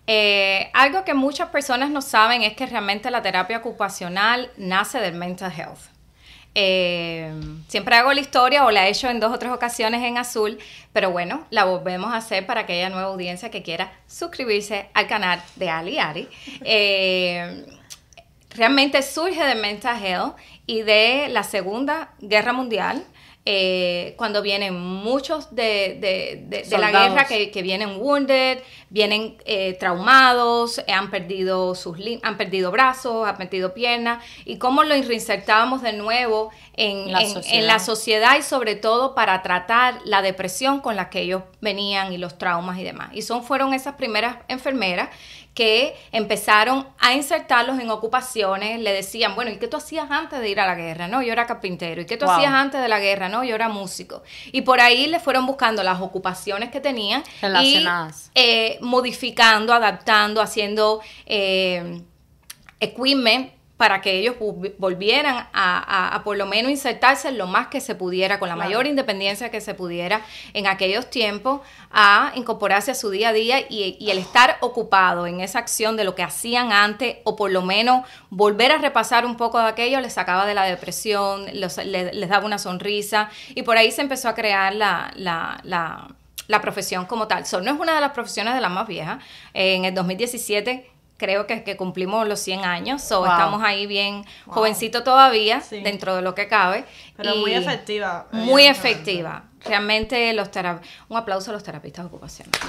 Eh, 0.07 0.69
algo 0.73 1.03
que 1.05 1.13
muchas 1.13 1.49
personas 1.49 1.89
no 1.89 2.01
saben 2.01 2.41
es 2.43 2.53
que 2.53 2.65
realmente 2.65 3.09
la 3.09 3.21
terapia 3.21 3.57
ocupacional 3.57 4.51
nace 4.57 4.99
del 4.99 5.13
mental 5.15 5.51
health. 5.57 5.79
Eh, 6.55 7.33
siempre 7.67 7.95
hago 7.95 8.13
la 8.13 8.19
historia 8.21 8.63
o 8.65 8.69
la 8.69 8.85
he 8.87 8.91
hecho 8.91 9.09
en 9.09 9.19
dos 9.19 9.33
o 9.33 9.39
tres 9.39 9.51
ocasiones 9.51 10.03
en 10.03 10.17
azul, 10.19 10.59
pero 10.91 11.09
bueno, 11.09 11.47
la 11.49 11.63
volvemos 11.63 12.13
a 12.13 12.17
hacer 12.17 12.45
para 12.45 12.61
aquella 12.61 12.89
nueva 12.89 13.07
audiencia 13.07 13.49
que 13.49 13.63
quiera 13.63 13.91
suscribirse 14.07 14.87
al 14.93 15.07
canal 15.07 15.41
de 15.55 15.69
Ali 15.69 15.97
Ari. 15.97 16.27
Eh, 16.63 17.65
realmente 18.51 19.01
surge 19.01 19.43
de 19.43 19.55
mental 19.55 20.03
health 20.05 20.35
y 20.67 20.81
de 20.83 21.27
la 21.29 21.43
Segunda 21.43 22.11
Guerra 22.19 22.53
Mundial, 22.53 23.03
eh, 23.45 24.13
cuando 24.15 24.41
vienen 24.41 24.73
muchos 24.79 25.53
de, 25.53 25.97
de- 25.99 26.43
de- 26.45 26.63
de 26.63 26.77
la 26.77 26.91
guerra 27.09 27.25
que, 27.25 27.51
que 27.51 27.61
vienen 27.61 27.97
wounded, 27.99 28.59
vienen 28.93 29.37
eh, 29.45 29.73
traumados, 29.79 30.79
han 30.87 31.09
perdido 31.09 31.73
sus 31.73 31.97
han 32.21 32.37
perdido 32.37 32.69
brazos, 32.69 33.27
han 33.27 33.37
perdido 33.37 33.73
piernas, 33.73 34.23
y 34.45 34.59
cómo 34.59 34.83
lo 34.83 34.93
reinsertábamos 34.93 35.81
de 35.81 35.93
nuevo 35.93 36.51
en 36.75 37.11
La 37.11 37.21
en- 37.21 37.27
en 37.27 37.33
sociedad. 37.33 37.67
la 37.67 37.79
sociedad 37.79 38.37
y 38.37 38.43
sobre 38.43 38.75
todo 38.75 39.15
para 39.15 39.41
tratar 39.41 39.99
la 40.05 40.21
depresión 40.21 40.79
con 40.79 40.95
la 40.95 41.09
que 41.09 41.21
ellos 41.21 41.41
venían 41.59 42.13
y 42.13 42.17
los 42.19 42.37
traumas 42.37 42.77
y 42.77 42.83
demás. 42.83 43.09
Y 43.13 43.23
son 43.23 43.43
fueron 43.43 43.73
esas 43.73 43.95
primeras 43.95 44.37
enfermeras 44.47 45.09
que 45.55 45.95
empezaron 46.11 46.87
a 46.97 47.13
insertarlos 47.13 47.79
en 47.79 47.91
ocupaciones, 47.91 48.79
le 48.79 48.91
decían, 48.91 49.35
bueno, 49.35 49.51
¿y 49.51 49.57
qué 49.57 49.67
tú 49.67 49.77
hacías 49.77 50.09
antes 50.09 50.39
de 50.39 50.49
ir 50.49 50.59
a 50.59 50.65
la 50.65 50.73
guerra? 50.73 51.07
No, 51.07 51.21
yo 51.21 51.31
era 51.31 51.45
carpintero. 51.45 52.01
¿Y 52.01 52.05
qué 52.07 52.17
tú 52.17 52.25
Wow. 52.25 52.33
hacías 52.35 52.51
antes 52.53 52.81
de 52.81 52.87
la 52.87 52.99
guerra? 52.99 53.29
No, 53.29 53.43
yo 53.43 53.53
era 53.53 53.69
músico. 53.69 54.23
Y 54.51 54.61
por 54.63 54.81
ahí 54.81 55.05
le 55.05 55.19
fueron 55.19 55.45
buscando 55.45 55.83
las 55.83 56.01
ocupaciones 56.01 56.71
que 56.71 56.79
tenían 56.79 57.23
Relacionadas. 57.39 58.31
y 58.33 58.39
eh, 58.39 58.77
modificando, 58.83 59.73
adaptando, 59.73 60.41
haciendo 60.41 61.01
eh, 61.25 62.01
equipment 62.79 63.51
para 63.75 64.01
que 64.01 64.11
ellos 64.19 64.35
volvieran 64.77 65.35
a, 65.35 65.47
a- 65.51 66.15
a 66.15 66.23
por 66.23 66.37
lo 66.37 66.45
menos 66.45 66.71
insertarse 66.71 67.31
lo 67.31 67.47
más 67.47 67.67
que 67.67 67.81
se 67.81 67.95
pudiera, 67.95 68.39
con 68.39 68.47
la 68.47 68.55
Claro. 68.55 68.69
mayor 68.69 68.87
independencia 68.87 69.49
que 69.51 69.59
se 69.61 69.73
pudiera 69.73 70.21
en 70.53 70.67
aquellos 70.67 71.09
tiempos, 71.09 71.61
a 71.91 72.31
incorporarse 72.35 72.91
a 72.91 72.95
su 72.95 73.09
día 73.09 73.29
a 73.29 73.33
día 73.33 73.59
y, 73.61 73.97
y 73.99 74.11
el 74.11 74.19
estar 74.19 74.57
ocupado 74.61 75.27
en 75.27 75.41
esa 75.41 75.59
acción 75.59 75.97
de 75.97 76.03
lo 76.05 76.13
que 76.15 76.23
hacían 76.23 76.71
antes 76.71 77.17
o 77.25 77.35
por 77.35 77.51
lo 77.51 77.61
menos 77.63 78.07
volver 78.29 78.71
a 78.71 78.77
repasar 78.77 79.25
un 79.25 79.35
poco 79.35 79.59
de 79.59 79.67
aquello 79.67 79.99
les 79.99 80.13
sacaba 80.13 80.45
de 80.45 80.53
la 80.53 80.63
depresión, 80.63 81.45
los- 81.59 81.77
le- 81.77 82.13
les 82.13 82.29
daba 82.29 82.45
una 82.45 82.59
sonrisa 82.59 83.31
y 83.53 83.63
por 83.63 83.75
ahí 83.77 83.91
se 83.91 84.01
empezó 84.01 84.29
a 84.29 84.35
crear 84.35 84.75
la... 84.75 85.11
la- 85.15 85.59
la 85.63 86.07
la 86.47 86.61
profesión 86.61 87.05
como 87.05 87.27
tal. 87.27 87.45
So, 87.45 87.61
no 87.61 87.71
es 87.73 87.79
una 87.79 87.95
de 87.95 88.01
las 88.01 88.11
profesiones 88.11 88.53
de 88.53 88.61
las 88.61 88.71
más 88.71 88.87
viejas. 88.87 89.23
Eh, 89.53 89.75
en 89.75 89.85
el 89.85 89.93
2017 89.95 90.89
creo 91.17 91.47
que, 91.47 91.63
que 91.63 91.77
cumplimos 91.77 92.27
los 92.27 92.39
100 92.39 92.65
años, 92.65 93.01
so 93.01 93.19
Wow. 93.19 93.27
estamos 93.31 93.63
ahí 93.63 93.85
bien 93.87 94.25
Wow. 94.45 94.55
jovencito 94.55 95.03
todavía, 95.03 95.61
Sí. 95.61 95.79
dentro 95.81 96.15
de 96.15 96.21
lo 96.21 96.35
que 96.35 96.47
cabe. 96.47 96.83
Pero 97.15 97.35
y 97.35 97.39
muy 97.39 97.53
efectiva, 97.53 98.27
Muy 98.31 98.65
efectiva. 98.65 99.43
Realmente 99.63 100.33
los 100.33 100.51
tera- 100.51 100.81
un 101.07 101.15
aplauso 101.17 101.51
a 101.51 101.53
los 101.53 101.63
terapistas 101.63 102.05
ocupacionales. 102.05 102.59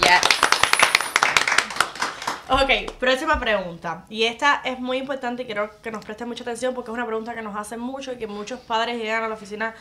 Ok, 2.51 2.93
próxima 3.01 3.41
pregunta. 3.41 4.05
Y 4.11 4.25
esta 4.25 4.61
es 4.65 4.79
muy 4.79 4.99
importante 4.99 5.43
y 5.43 5.47
quiero 5.47 5.71
que 5.81 5.91
nos 5.91 6.05
presten 6.05 6.29
mucha 6.29 6.43
atención 6.45 6.75
porque 6.75 6.91
es 6.91 6.95
una 6.95 7.07
pregunta 7.07 7.35
que 7.35 7.41
nos 7.43 7.57
hacen 7.57 7.81
mucho 7.81 8.13
y 8.13 8.17
que 8.19 8.27
muchos 8.27 8.61
padres 8.61 8.99
llegan 8.99 9.25
a 9.25 9.29
la 9.29 9.35
oficina 9.35 9.75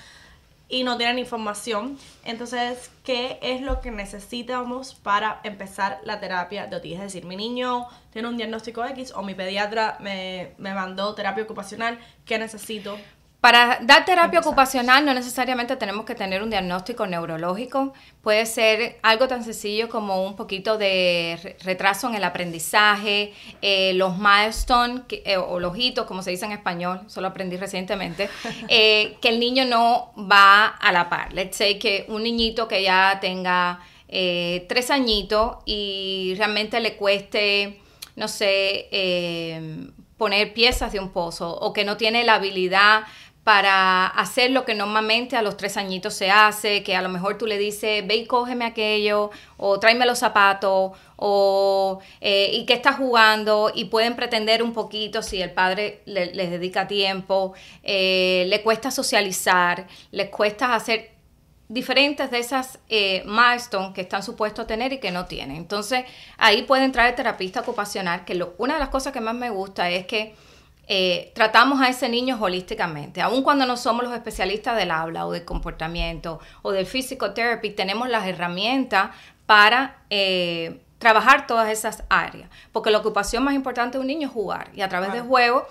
y 0.73 0.83
no 0.83 0.97
tienen 0.97 1.19
información. 1.19 1.99
Entonces, 2.25 2.89
¿qué 3.03 3.37
es 3.43 3.61
lo 3.61 3.79
que 3.79 3.91
necesitamos 3.91 4.95
para 4.95 5.39
empezar 5.43 5.99
la 6.03 6.19
terapia 6.19 6.65
de 6.65 6.75
otis? 6.75 6.95
Es 6.95 7.01
decir, 7.01 7.25
mi 7.25 7.35
niño 7.35 7.85
tiene 8.11 8.27
un 8.27 8.37
diagnóstico 8.37 8.83
X 8.83 9.11
o 9.15 9.21
mi 9.21 9.35
pediatra 9.35 9.97
me, 9.99 10.53
me 10.57 10.73
mandó 10.73 11.13
terapia 11.13 11.43
ocupacional. 11.43 11.99
¿Qué 12.25 12.39
necesito? 12.39 12.97
Para 13.43 13.79
dar 13.81 14.05
terapia 14.05 14.39
ocupacional 14.39 15.03
no 15.03 15.13
necesariamente 15.13 15.75
tenemos 15.75 16.05
que 16.05 16.15
tener 16.15 16.41
un 16.41 16.49
diagnóstico 16.49 17.05
neurológico. 17.05 17.91
Puede 18.21 18.45
ser 18.45 18.99
algo 19.01 19.27
tan 19.27 19.43
sencillo 19.43 19.89
como 19.89 20.23
un 20.25 20.37
poquito 20.37 20.77
de 20.77 21.37
re- 21.43 21.57
retraso 21.61 22.07
en 22.07 22.15
el 22.15 22.23
aprendizaje, 22.23 23.33
eh, 23.61 23.91
los 23.95 24.17
milestones 24.17 25.01
eh, 25.09 25.35
o 25.35 25.59
los 25.59 25.77
hitos, 25.77 26.05
como 26.05 26.21
se 26.21 26.31
dice 26.31 26.45
en 26.45 26.53
español, 26.53 27.01
solo 27.07 27.27
aprendí 27.27 27.57
recientemente, 27.57 28.29
eh, 28.69 29.17
que 29.21 29.27
el 29.27 29.41
niño 29.41 29.65
no 29.65 30.13
va 30.15 30.67
a 30.67 30.93
la 30.93 31.09
par. 31.09 31.33
Let's 31.33 31.57
say 31.57 31.77
que 31.79 32.05
un 32.07 32.23
niñito 32.23 32.69
que 32.69 32.81
ya 32.81 33.17
tenga 33.19 33.81
eh, 34.07 34.65
tres 34.69 34.89
añitos 34.89 35.57
y 35.65 36.33
realmente 36.37 36.79
le 36.79 36.95
cueste, 36.95 37.81
no 38.15 38.29
sé, 38.29 38.87
poner 40.17 40.53
piezas 40.53 40.93
de 40.93 40.99
un 41.01 41.09
pozo 41.09 41.53
o 41.53 41.73
que 41.73 41.83
no 41.83 41.97
tiene 41.97 42.23
la 42.23 42.35
habilidad 42.35 43.03
para 43.43 44.07
hacer 44.07 44.51
lo 44.51 44.63
que 44.63 44.73
normalmente 44.73 45.35
a 45.35 45.41
los 45.41 45.57
tres 45.57 45.75
añitos 45.75 46.13
se 46.13 46.31
hace, 46.31 46.81
que 46.81 46.95
a 46.95 47.01
lo 47.01 47.09
mejor 47.09 47.37
tú 47.37 47.45
le 47.45 47.57
dices, 47.57 48.05
ve 48.07 48.15
y 48.15 48.25
cógeme 48.25 48.63
aquello, 48.65 49.31
o 49.57 49.79
tráeme 49.79 50.05
los 50.05 50.19
zapatos, 50.19 50.91
o 51.17 51.99
eh, 52.21 52.51
y 52.53 52.65
que 52.65 52.73
está 52.73 52.93
jugando, 52.93 53.69
y 53.73 53.85
pueden 53.85 54.15
pretender 54.15 54.63
un 54.63 54.71
poquito 54.73 55.21
si 55.21 55.41
el 55.41 55.51
padre 55.51 56.01
le- 56.05 56.33
les 56.33 56.51
dedica 56.51 56.87
tiempo, 56.87 57.53
eh, 57.83 58.45
le 58.47 58.61
cuesta 58.61 58.91
socializar, 58.91 59.87
les 60.11 60.29
cuesta 60.29 60.73
hacer 60.75 61.11
diferentes 61.69 62.29
de 62.29 62.39
esas 62.39 62.79
eh, 62.89 63.23
milestones 63.25 63.93
que 63.93 64.01
están 64.01 64.21
supuestos 64.23 64.63
a 64.65 64.67
tener 64.67 64.93
y 64.93 64.99
que 64.99 65.11
no 65.11 65.25
tienen. 65.25 65.57
Entonces, 65.57 66.05
ahí 66.37 66.63
puede 66.63 66.83
entrar 66.85 67.09
el 67.09 67.15
terapista 67.15 67.61
ocupacional, 67.61 68.25
que 68.25 68.35
lo- 68.35 68.53
una 68.57 68.75
de 68.75 68.79
las 68.79 68.89
cosas 68.89 69.11
que 69.13 69.21
más 69.21 69.35
me 69.35 69.49
gusta 69.49 69.89
es 69.89 70.05
que 70.05 70.35
eh, 70.87 71.31
tratamos 71.33 71.81
a 71.81 71.87
ese 71.89 72.09
niño 72.09 72.37
holísticamente. 72.39 73.21
Aun 73.21 73.41
cuando 73.43 73.65
no 73.65 73.77
somos 73.77 74.03
los 74.03 74.13
especialistas 74.13 74.75
del 74.75 74.91
habla 74.91 75.25
o 75.25 75.31
del 75.31 75.45
comportamiento 75.45 76.39
o 76.61 76.71
del 76.71 76.85
physical 76.85 77.33
therapy, 77.33 77.69
tenemos 77.69 78.09
las 78.09 78.27
herramientas 78.27 79.11
para 79.45 79.97
eh, 80.09 80.81
trabajar 80.99 81.47
todas 81.47 81.69
esas 81.69 82.03
áreas. 82.09 82.49
Porque 82.71 82.91
la 82.91 82.97
ocupación 82.99 83.43
más 83.43 83.55
importante 83.55 83.97
de 83.97 84.01
un 84.01 84.07
niño 84.07 84.27
es 84.27 84.33
jugar. 84.33 84.69
Y 84.73 84.81
a 84.81 84.89
través 84.89 85.09
Claro. 85.09 85.23
de 85.23 85.27
juego 85.29 85.67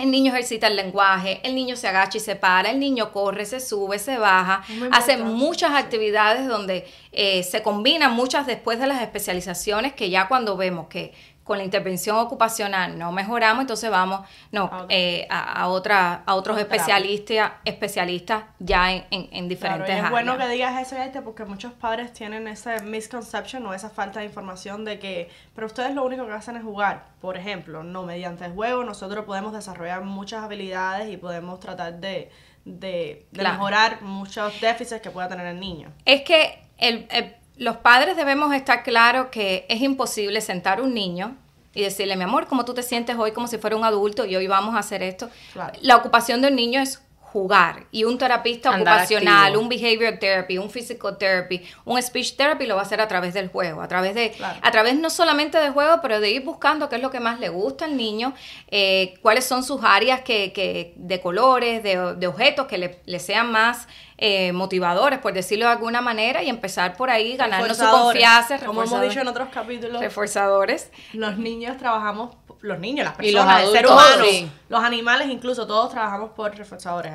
el 0.00 0.10
niño 0.10 0.32
ejercita 0.32 0.66
el 0.66 0.76
lenguaje, 0.76 1.40
el 1.42 1.54
niño 1.54 1.76
se 1.76 1.86
agacha 1.86 2.16
y 2.16 2.20
se 2.20 2.34
para, 2.34 2.70
el 2.70 2.80
niño 2.80 3.12
corre, 3.12 3.44
se 3.44 3.60
sube, 3.60 3.98
se 3.98 4.16
baja, 4.16 4.62
hace 4.92 5.18
muchas 5.18 5.72
actividades 5.74 6.48
donde 6.48 6.86
eh, 7.12 7.42
se 7.42 7.62
combinan 7.62 8.14
muchas 8.14 8.46
después 8.46 8.78
de 8.78 8.86
las 8.86 9.02
especializaciones 9.02 9.92
que 9.92 10.08
ya 10.08 10.26
cuando 10.26 10.56
vemos 10.56 10.86
que 10.88 11.12
con 11.50 11.58
la 11.58 11.64
intervención 11.64 12.16
ocupacional 12.16 12.96
no 12.96 13.10
mejoramos, 13.10 13.62
entonces 13.62 13.90
vamos 13.90 14.20
no, 14.52 14.86
eh, 14.88 15.26
a, 15.28 15.62
a 15.62 15.66
otra, 15.66 16.22
a 16.24 16.36
otros 16.36 16.56
especialistas, 16.60 17.54
especialistas 17.64 18.44
ya 18.60 18.92
en, 18.92 19.04
en- 19.10 19.28
en 19.32 19.48
diferentes 19.48 19.86
Claro, 19.86 20.00
y 20.00 20.04
es 20.04 20.10
bueno 20.12 20.38
que 20.38 20.46
digas 20.46 20.80
eso, 20.80 20.94
Yaite, 20.94 21.22
porque 21.22 21.44
muchos 21.44 21.72
padres 21.72 22.12
tienen 22.12 22.46
esa 22.46 22.80
misconception 22.82 23.66
o 23.66 23.74
esa 23.74 23.90
falta 23.90 24.20
de 24.20 24.26
información 24.26 24.84
de 24.84 25.00
que, 25.00 25.28
pero 25.52 25.66
ustedes 25.66 25.92
lo 25.92 26.04
único 26.04 26.24
que 26.24 26.34
hacen 26.34 26.54
es 26.56 26.62
jugar. 26.62 27.06
Por 27.20 27.36
ejemplo, 27.36 27.82
no 27.82 28.04
mediante 28.04 28.44
el 28.44 28.52
juego 28.52 28.84
nosotros 28.84 29.24
podemos 29.24 29.52
desarrollar 29.52 30.04
muchas 30.04 30.44
habilidades 30.44 31.12
y 31.12 31.16
podemos 31.16 31.58
tratar 31.58 31.94
de, 31.94 32.30
de, 32.64 33.26
de 33.32 33.40
Claro. 33.40 33.54
mejorar 33.56 34.02
muchos 34.02 34.60
déficits 34.60 35.00
que 35.02 35.10
pueda 35.10 35.26
tener 35.28 35.46
el 35.48 35.58
niño. 35.58 35.90
Es 36.04 36.22
que 36.22 36.62
el- 36.78 37.08
el- 37.10 37.34
los 37.60 37.76
padres 37.76 38.16
debemos 38.16 38.54
estar 38.54 38.82
claros 38.82 39.26
que 39.30 39.66
es 39.68 39.82
imposible 39.82 40.40
sentar 40.40 40.80
un 40.80 40.94
niño 40.94 41.36
y 41.74 41.82
decirle, 41.82 42.16
mi 42.16 42.24
amor, 42.24 42.46
¿cómo 42.46 42.64
tú 42.64 42.72
te 42.72 42.82
sientes 42.82 43.16
hoy 43.18 43.32
como 43.32 43.48
si 43.48 43.58
fuera 43.58 43.76
un 43.76 43.84
adulto 43.84 44.24
y 44.24 44.34
hoy 44.34 44.46
vamos 44.46 44.74
a 44.74 44.78
hacer 44.78 45.02
esto? 45.02 45.28
Claro. 45.52 45.74
La 45.82 45.96
ocupación 45.96 46.40
de 46.40 46.48
un 46.48 46.56
niño 46.56 46.80
es 46.80 47.02
jugar 47.32 47.84
y 47.92 48.04
un 48.04 48.18
terapista 48.18 48.70
Andar 48.70 48.94
ocupacional, 48.94 49.44
activo. 49.46 49.62
un 49.62 49.68
behavior 49.68 50.18
therapy, 50.18 50.58
un 50.58 50.68
physical 50.70 51.16
therapy, 51.16 51.62
un 51.84 52.00
speech 52.02 52.36
therapy 52.36 52.66
lo 52.66 52.74
va 52.74 52.82
a 52.82 52.84
hacer 52.84 53.00
a 53.00 53.06
través 53.08 53.34
del 53.34 53.48
juego, 53.48 53.82
a 53.82 53.88
través 53.88 54.14
de, 54.14 54.32
Claro. 54.32 54.58
a 54.62 54.70
través 54.70 54.96
no 54.98 55.10
solamente 55.10 55.58
del 55.58 55.72
juego, 55.72 56.00
pero 56.02 56.20
de 56.20 56.30
ir 56.30 56.44
buscando 56.44 56.88
qué 56.88 56.96
es 56.96 57.02
lo 57.02 57.10
que 57.10 57.20
más 57.20 57.38
le 57.38 57.48
gusta 57.48 57.84
al 57.84 57.96
niño, 57.96 58.34
eh, 58.68 59.14
cuáles 59.22 59.44
son 59.44 59.62
sus 59.62 59.80
áreas 59.84 60.22
que, 60.22 60.52
que- 60.52 60.92
de 60.96 61.20
colores, 61.20 61.82
de, 61.82 62.14
de 62.16 62.26
objetos 62.26 62.66
que 62.66 62.78
le, 62.78 63.00
le 63.06 63.18
sean 63.20 63.50
más 63.52 63.86
eh, 64.22 64.52
motivadores, 64.52 65.18
por 65.18 65.32
decirlo 65.32 65.64
de 65.64 65.72
alguna 65.72 66.02
manera, 66.02 66.42
y 66.42 66.50
empezar 66.50 66.94
por 66.94 67.08
ahí, 67.08 67.36
ganarnos 67.38 67.76
su 67.78 67.84
confianza, 67.88 68.58
Como 68.58 68.82
hemos 68.82 69.00
dicho 69.00 69.20
en 69.20 69.28
otros 69.28 69.48
capítulos, 69.48 69.98
reforzadores. 70.02 70.90
los 71.14 71.38
niños 71.38 71.78
trabajamos, 71.78 72.36
los 72.62 72.78
niños, 72.78 73.04
las 73.06 73.14
Y 73.26 73.32
los 73.32 73.44
personas, 73.44 73.62
el 73.64 73.72
ser 73.72 73.86
adultos, 73.86 74.06
humano, 74.16 74.24
sí. 74.30 74.50
los 74.68 74.82
animales 74.84 75.28
incluso, 75.28 75.66
todos 75.66 75.90
trabajamos 75.90 76.30
por 76.32 76.54
reforzadores. 76.56 77.12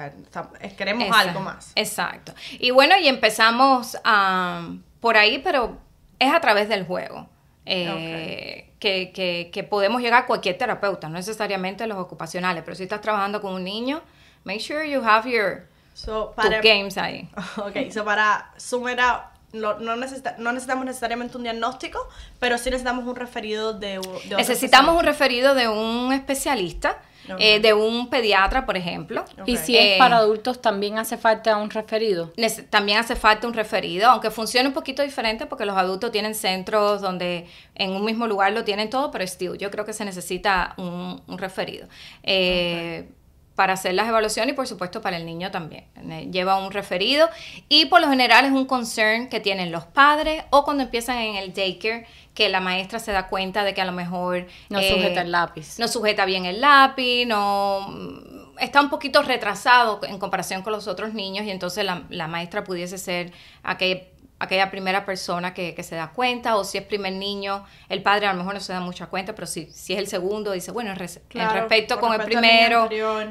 Es- 0.60 0.74
Queremos 0.74 1.06
Exacto, 1.08 1.30
algo 1.30 1.40
más. 1.42 1.72
Exacto. 1.76 2.34
Y 2.60 2.72
bueno, 2.72 2.98
y 2.98 3.08
empezamos 3.08 3.98
am, 4.04 4.82
por 5.00 5.18
ahí, 5.18 5.40
pero 5.40 5.78
es 6.20 6.34
a 6.34 6.40
través 6.40 6.68
del 6.70 6.86
juego. 6.86 7.28
eh, 7.68 8.70
que, 8.80 9.12
que- 9.12 9.50
que 9.52 9.64
podemos 9.64 10.00
llegar 10.02 10.24
a 10.24 10.26
cualquier 10.28 10.56
terapeuta, 10.58 11.10
no 11.10 11.16
necesariamente 11.16 11.88
los 11.88 11.98
ocupacionales, 11.98 12.62
pero 12.64 12.76
si 12.76 12.84
estás 12.84 13.02
trabajando 13.02 13.42
con 13.42 13.54
un 13.54 13.64
niño, 13.64 14.02
make 14.44 14.60
sure 14.60 14.88
you 14.88 15.02
have 15.04 15.28
your 15.30 15.68
So, 15.96 16.34
para, 16.36 16.62
games 16.62 16.98
ahí. 16.98 17.28
Ok, 17.58 17.92
so 17.92 18.04
para 18.06 18.52
sumar 18.58 19.32
no, 19.56 19.80
no, 19.80 19.96
necesita- 19.96 20.36
no 20.38 20.52
necesitamos 20.52 20.86
necesariamente 20.86 21.38
un 21.38 21.44
diagnóstico, 21.44 22.08
pero 22.40 22.58
sí 22.58 22.70
necesitamos 22.70 23.06
un 23.06 23.16
referido 23.16 23.74
de, 23.74 24.00
u- 24.00 24.02
de 24.04 24.10
otro 24.36 24.38
Necesitamos 24.38 24.94
un 24.96 25.08
especialista. 25.08 25.12
referido 25.52 25.56
de 25.56 25.68
un 25.70 26.14
especialista, 26.14 26.98
eh, 27.40 27.60
de 27.60 27.74
un 27.74 28.10
pediatra, 28.12 28.68
por 28.68 28.78
ejemplo. 28.78 29.26
Y 29.48 29.58
si 29.58 29.76
Eh, 29.76 29.94
es 29.94 29.98
para 30.00 30.18
adultos, 30.18 30.62
también 30.62 31.00
hace 31.00 31.18
falta 31.18 31.58
un 31.58 31.72
referido. 31.72 32.32
También 32.70 33.00
hace 33.00 33.16
falta 33.16 33.48
un 33.48 33.54
referido, 33.56 34.08
aunque 34.12 34.30
funcione 34.30 34.68
un 34.68 34.76
poquito 34.76 35.02
diferente 35.02 35.48
porque 35.48 35.66
los 35.66 35.76
adultos 35.76 36.12
tienen 36.12 36.36
centros 36.36 37.02
donde 37.02 37.48
en 37.74 37.92
un 37.94 38.06
mismo 38.06 38.28
lugar 38.28 38.54
lo 38.54 38.64
tienen 38.64 38.92
todo, 38.92 39.10
pero 39.10 39.26
still, 39.26 39.58
yo 39.58 39.72
creo 39.72 39.86
que 39.86 39.94
se 39.94 40.06
necesita 40.06 40.76
un, 40.78 41.24
un 41.26 41.38
referido. 41.40 41.88
Eh, 42.22 43.10
Para 43.56 43.74
hacer 43.74 43.94
las 43.94 44.08
evaluaciones 44.10 44.54
y 44.54 44.56
por 44.56 44.68
supuesto 44.68 45.02
para 45.02 45.16
el 45.18 45.26
niño 45.26 45.50
también. 45.50 45.86
Eh, 46.12 46.28
Lleva 46.32 46.58
un 46.58 46.72
referido 46.72 47.30
y 47.70 47.86
por 47.86 48.02
lo 48.02 48.10
general 48.10 48.44
es 48.46 48.52
un 48.52 48.66
concern 48.66 49.30
que 49.30 49.40
tienen 49.40 49.72
los 49.72 49.86
padres 49.86 50.44
o 50.50 50.66
cuando 50.66 50.84
empiezan 50.84 51.18
en 51.20 51.36
el 51.38 51.54
daycare 51.54 52.06
que 52.34 52.50
la 52.50 52.60
maestra 52.60 53.00
se 53.00 53.14
da 53.14 53.28
cuenta 53.28 53.64
de 53.64 53.74
que 53.74 53.80
a 53.82 53.86
lo 53.86 53.94
mejor 53.94 54.46
No 54.70 54.80
eh, 54.80 54.90
sujeta 54.90 55.22
el 55.22 55.32
lápiz. 55.32 55.80
no 55.80 55.88
sujeta 55.88 56.26
bien 56.26 56.46
el 56.46 56.60
lápiz, 56.60 57.26
no 57.26 57.88
mm, 57.90 58.60
está 58.60 58.82
un 58.82 58.90
poquito 58.90 59.22
retrasado 59.22 60.02
en 60.04 60.20
comparación 60.20 60.62
con 60.62 60.74
los 60.74 60.88
otros 60.90 61.14
niños 61.14 61.46
y 61.46 61.52
entonces 61.52 61.86
la, 61.86 62.04
la 62.10 62.28
maestra 62.28 62.66
pudiese 62.66 62.98
ser 62.98 63.32
aquella, 63.64 64.02
aquella 64.46 64.72
primera 64.72 65.06
persona 65.06 65.54
que, 65.54 65.76
que 65.76 65.84
se 65.84 65.96
da 65.96 66.12
cuenta 66.12 66.56
o 66.56 66.64
si 66.64 66.78
es 66.78 66.84
primer 66.86 67.14
niño, 67.14 67.66
el 67.90 68.02
padre 68.02 68.28
a 68.28 68.32
lo 68.34 68.38
mejor 68.40 68.54
no 68.56 68.60
se 68.60 68.74
da 68.74 68.80
mucha 68.80 69.08
cuenta, 69.08 69.36
pero 69.36 69.46
si, 69.48 69.66
si 69.72 69.94
es 69.94 70.00
el 70.00 70.08
segundo, 70.08 70.52
dice, 70.54 70.72
bueno, 70.72 70.92
en, 70.92 70.96
res- 70.98 71.18
en 71.18 71.24
Claro, 71.28 71.54
respecto 71.54 72.00
con 72.00 72.10
con 72.10 72.22
el 72.22 72.26
primero, 72.26 72.88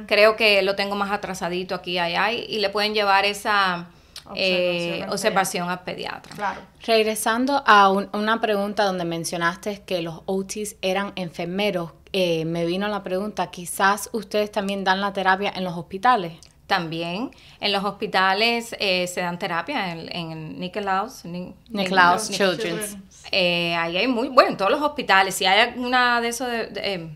creo 0.07 0.37
que 0.37 0.63
lo 0.63 0.77
tengo 0.77 0.95
más 0.97 1.11
atrasadito 1.11 1.75
aquí, 1.75 1.99
allá 1.99 2.31
y, 2.33 2.41
y 2.49 2.59
le 2.59 2.69
pueden 2.71 2.95
llevar 2.95 3.25
esa 3.25 3.87
eh, 4.35 5.03
Observación 5.03 5.03
al 5.05 5.11
observación 5.13 5.69
al 5.71 5.81
pediatra. 5.85 6.35
Claro. 6.35 6.61
Regresando 6.87 7.63
a 7.67 7.91
un- 7.91 8.09
una 8.13 8.41
pregunta 8.41 8.85
donde 8.85 9.05
mencionaste 9.05 9.83
que 9.87 10.01
los 10.03 10.23
OTs 10.27 10.77
eran 10.83 11.13
enfermeros, 11.17 11.93
eh, 12.13 12.45
me 12.45 12.65
vino 12.65 12.87
la 12.89 13.03
pregunta, 13.03 13.51
quizás 13.51 14.09
ustedes 14.13 14.51
también 14.53 14.85
dan 14.85 15.01
la 15.01 15.13
terapia 15.13 15.53
en 15.55 15.65
los 15.65 15.77
hospitales. 15.77 16.33
También 16.67 17.31
en 17.61 17.73
los 17.73 17.85
hospitales 17.85 18.75
eh, 18.81 19.07
se 19.07 19.21
dan 19.21 19.39
terapia 19.39 19.93
en, 19.93 20.09
en 20.17 20.59
Nicklaus. 20.59 21.25
Ni- 21.25 21.53
Nicklaus 21.69 22.31
Nic- 22.31 22.37
Children's. 22.37 22.97
Eh, 23.33 23.75
ahí 23.75 23.97
hay 23.99 24.07
muy, 24.07 24.29
bueno, 24.29 24.51
en 24.51 24.57
todos 24.57 24.71
los 24.71 24.81
hospitales, 24.83 25.35
si 25.35 25.45
hay 25.47 25.61
alguna 25.61 26.21
de 26.21 26.29
esos, 26.29 26.47
de, 26.51 26.67
de, 26.69 26.95
eh, 26.95 27.09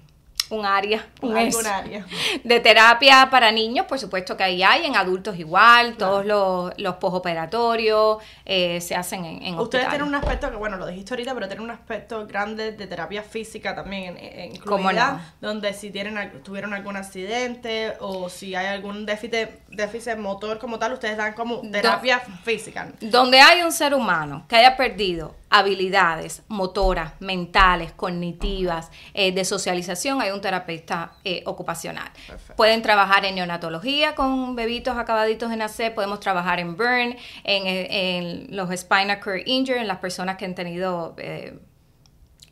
un 0.50 0.64
área, 0.64 1.04
un 1.20 1.36
Algún 1.36 1.60
es- 1.60 1.66
área. 1.66 2.06
de 2.42 2.60
terapia 2.60 3.28
para 3.30 3.52
niños, 3.52 3.86
por 3.86 3.98
supuesto 3.98 4.36
que 4.36 4.44
ahí 4.44 4.62
hay, 4.62 4.86
en 4.86 4.96
adultos 4.96 5.38
igual, 5.38 5.96
todos 5.96 6.24
los, 6.24 6.72
los 6.78 6.94
posoperatorios 6.96 8.18
eh, 8.44 8.80
se 8.80 8.94
hacen 8.94 9.24
en, 9.24 9.42
en 9.42 9.58
Ustedes 9.58 9.84
hospitales. 9.84 9.88
tienen 9.90 10.08
un 10.08 10.14
aspecto 10.14 10.50
que, 10.50 10.56
bueno, 10.56 10.76
lo 10.76 10.86
dijiste 10.86 11.14
ahorita, 11.14 11.34
pero 11.34 11.48
tienen 11.48 11.64
un 11.64 11.70
aspecto 11.70 12.26
grande 12.26 12.72
de 12.72 12.86
terapia 12.86 13.22
física 13.22 13.74
también 13.74 14.16
en, 14.16 14.40
en- 14.40 14.56
¿Cómo 14.60 14.78
incluida, 14.90 15.34
no? 15.40 15.48
donde 15.48 15.72
si 15.74 15.90
tienen 15.90 16.42
tuvieron 16.42 16.72
algún 16.74 16.96
accidente 16.96 17.94
o 18.00 18.28
si 18.28 18.54
hay 18.54 18.66
algún 18.66 19.06
déficit, 19.06 19.50
déficit 19.68 20.16
motor 20.16 20.58
como 20.58 20.78
tal, 20.78 20.92
ustedes 20.94 21.16
dan 21.16 21.34
como 21.34 21.60
terapia 21.70 22.20
física. 22.42 22.88
Donde 23.00 23.40
hay 23.40 23.62
un 23.62 23.72
ser 23.72 23.94
humano 23.94 24.44
que 24.48 24.56
haya 24.56 24.76
perdido 24.76 25.34
habilidades 25.50 26.42
motoras, 26.48 27.12
mentales, 27.20 27.92
cognitivas, 27.92 28.90
eh, 29.14 29.32
de 29.32 29.44
socialización, 29.44 30.20
hay 30.20 30.30
un 30.30 30.40
terapeuta 30.40 31.12
eh, 31.24 31.42
ocupacional. 31.46 32.10
Perfecto. 32.26 32.56
Pueden 32.56 32.82
trabajar 32.82 33.24
en 33.24 33.34
neonatología 33.34 34.14
con 34.14 34.56
bebitos 34.56 34.96
acabaditos 34.96 35.50
de 35.50 35.56
nacer, 35.56 35.94
podemos 35.94 36.20
trabajar 36.20 36.60
en 36.60 36.76
burn, 36.76 37.16
en, 37.44 37.66
en 37.66 38.56
los 38.56 38.70
spinal 38.76 39.20
cord 39.20 39.42
injury, 39.46 39.78
en 39.78 39.88
las 39.88 39.98
personas 39.98 40.36
que 40.36 40.44
han 40.44 40.54
tenido... 40.54 41.14
eh, 41.18 41.58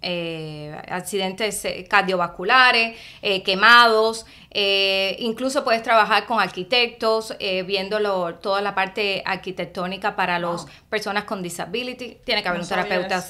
eh, 0.02 0.76
accidentes 0.88 1.64
eh, 1.64 1.86
cardiovasculares, 1.88 2.96
eh, 3.22 3.42
quemados, 3.42 4.26
eh, 4.50 5.16
incluso 5.18 5.64
puedes 5.64 5.82
trabajar 5.82 6.24
con 6.24 6.40
arquitectos, 6.40 7.34
eh, 7.40 7.62
viéndolo 7.64 8.36
toda 8.36 8.62
la 8.62 8.74
parte 8.74 9.22
arquitectónica 9.26 10.16
para 10.16 10.38
las 10.38 10.66
personas 10.88 11.24
con 11.24 11.42
disability. 11.42 12.18
Tiene 12.24 12.42
que 12.42 12.48
haber 12.48 12.60
No 12.60 12.64
un 12.64 12.68
terapeuta 12.68 13.20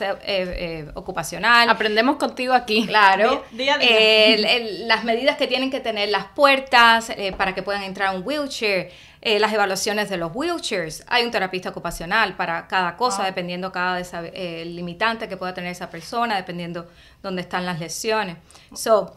ocupacional. 0.94 1.68
Aprendemos 1.68 2.16
contigo 2.16 2.54
aquí. 2.54 2.86
Claro, 2.86 3.44
Día- 3.52 3.58
día 3.58 3.74
a 3.74 3.78
día. 3.78 4.34
El- 4.34 4.44
el- 4.44 4.88
las 4.88 5.04
medidas 5.04 5.36
que 5.36 5.46
tienen 5.46 5.70
que 5.70 5.80
tener 5.80 6.08
las 6.10 6.26
puertas 6.26 7.10
para 7.36 7.54
que 7.54 7.62
puedan 7.62 7.82
entrar 7.82 8.14
un 8.14 8.22
wheelchair, 8.24 8.90
eh, 9.28 9.40
las 9.40 9.52
evaluaciones 9.52 10.08
de 10.08 10.18
los 10.18 10.30
wheelchairs. 10.32 11.02
Hay 11.08 11.24
un 11.24 11.32
terapista 11.32 11.70
ocupacional 11.70 12.36
para 12.36 12.68
cada 12.68 12.96
cosa, 12.96 13.22
Ah. 13.22 13.26
dependiendo 13.26 13.72
cada 13.72 13.98
eh, 14.00 14.64
limitante 14.66 15.28
que 15.28 15.36
pueda 15.36 15.52
tener 15.52 15.72
esa 15.72 15.90
persona, 15.90 16.36
dependiendo 16.36 16.86
dónde 17.24 17.42
están 17.42 17.66
las 17.66 17.80
lesiones. 17.80 18.36
So, 18.72 19.16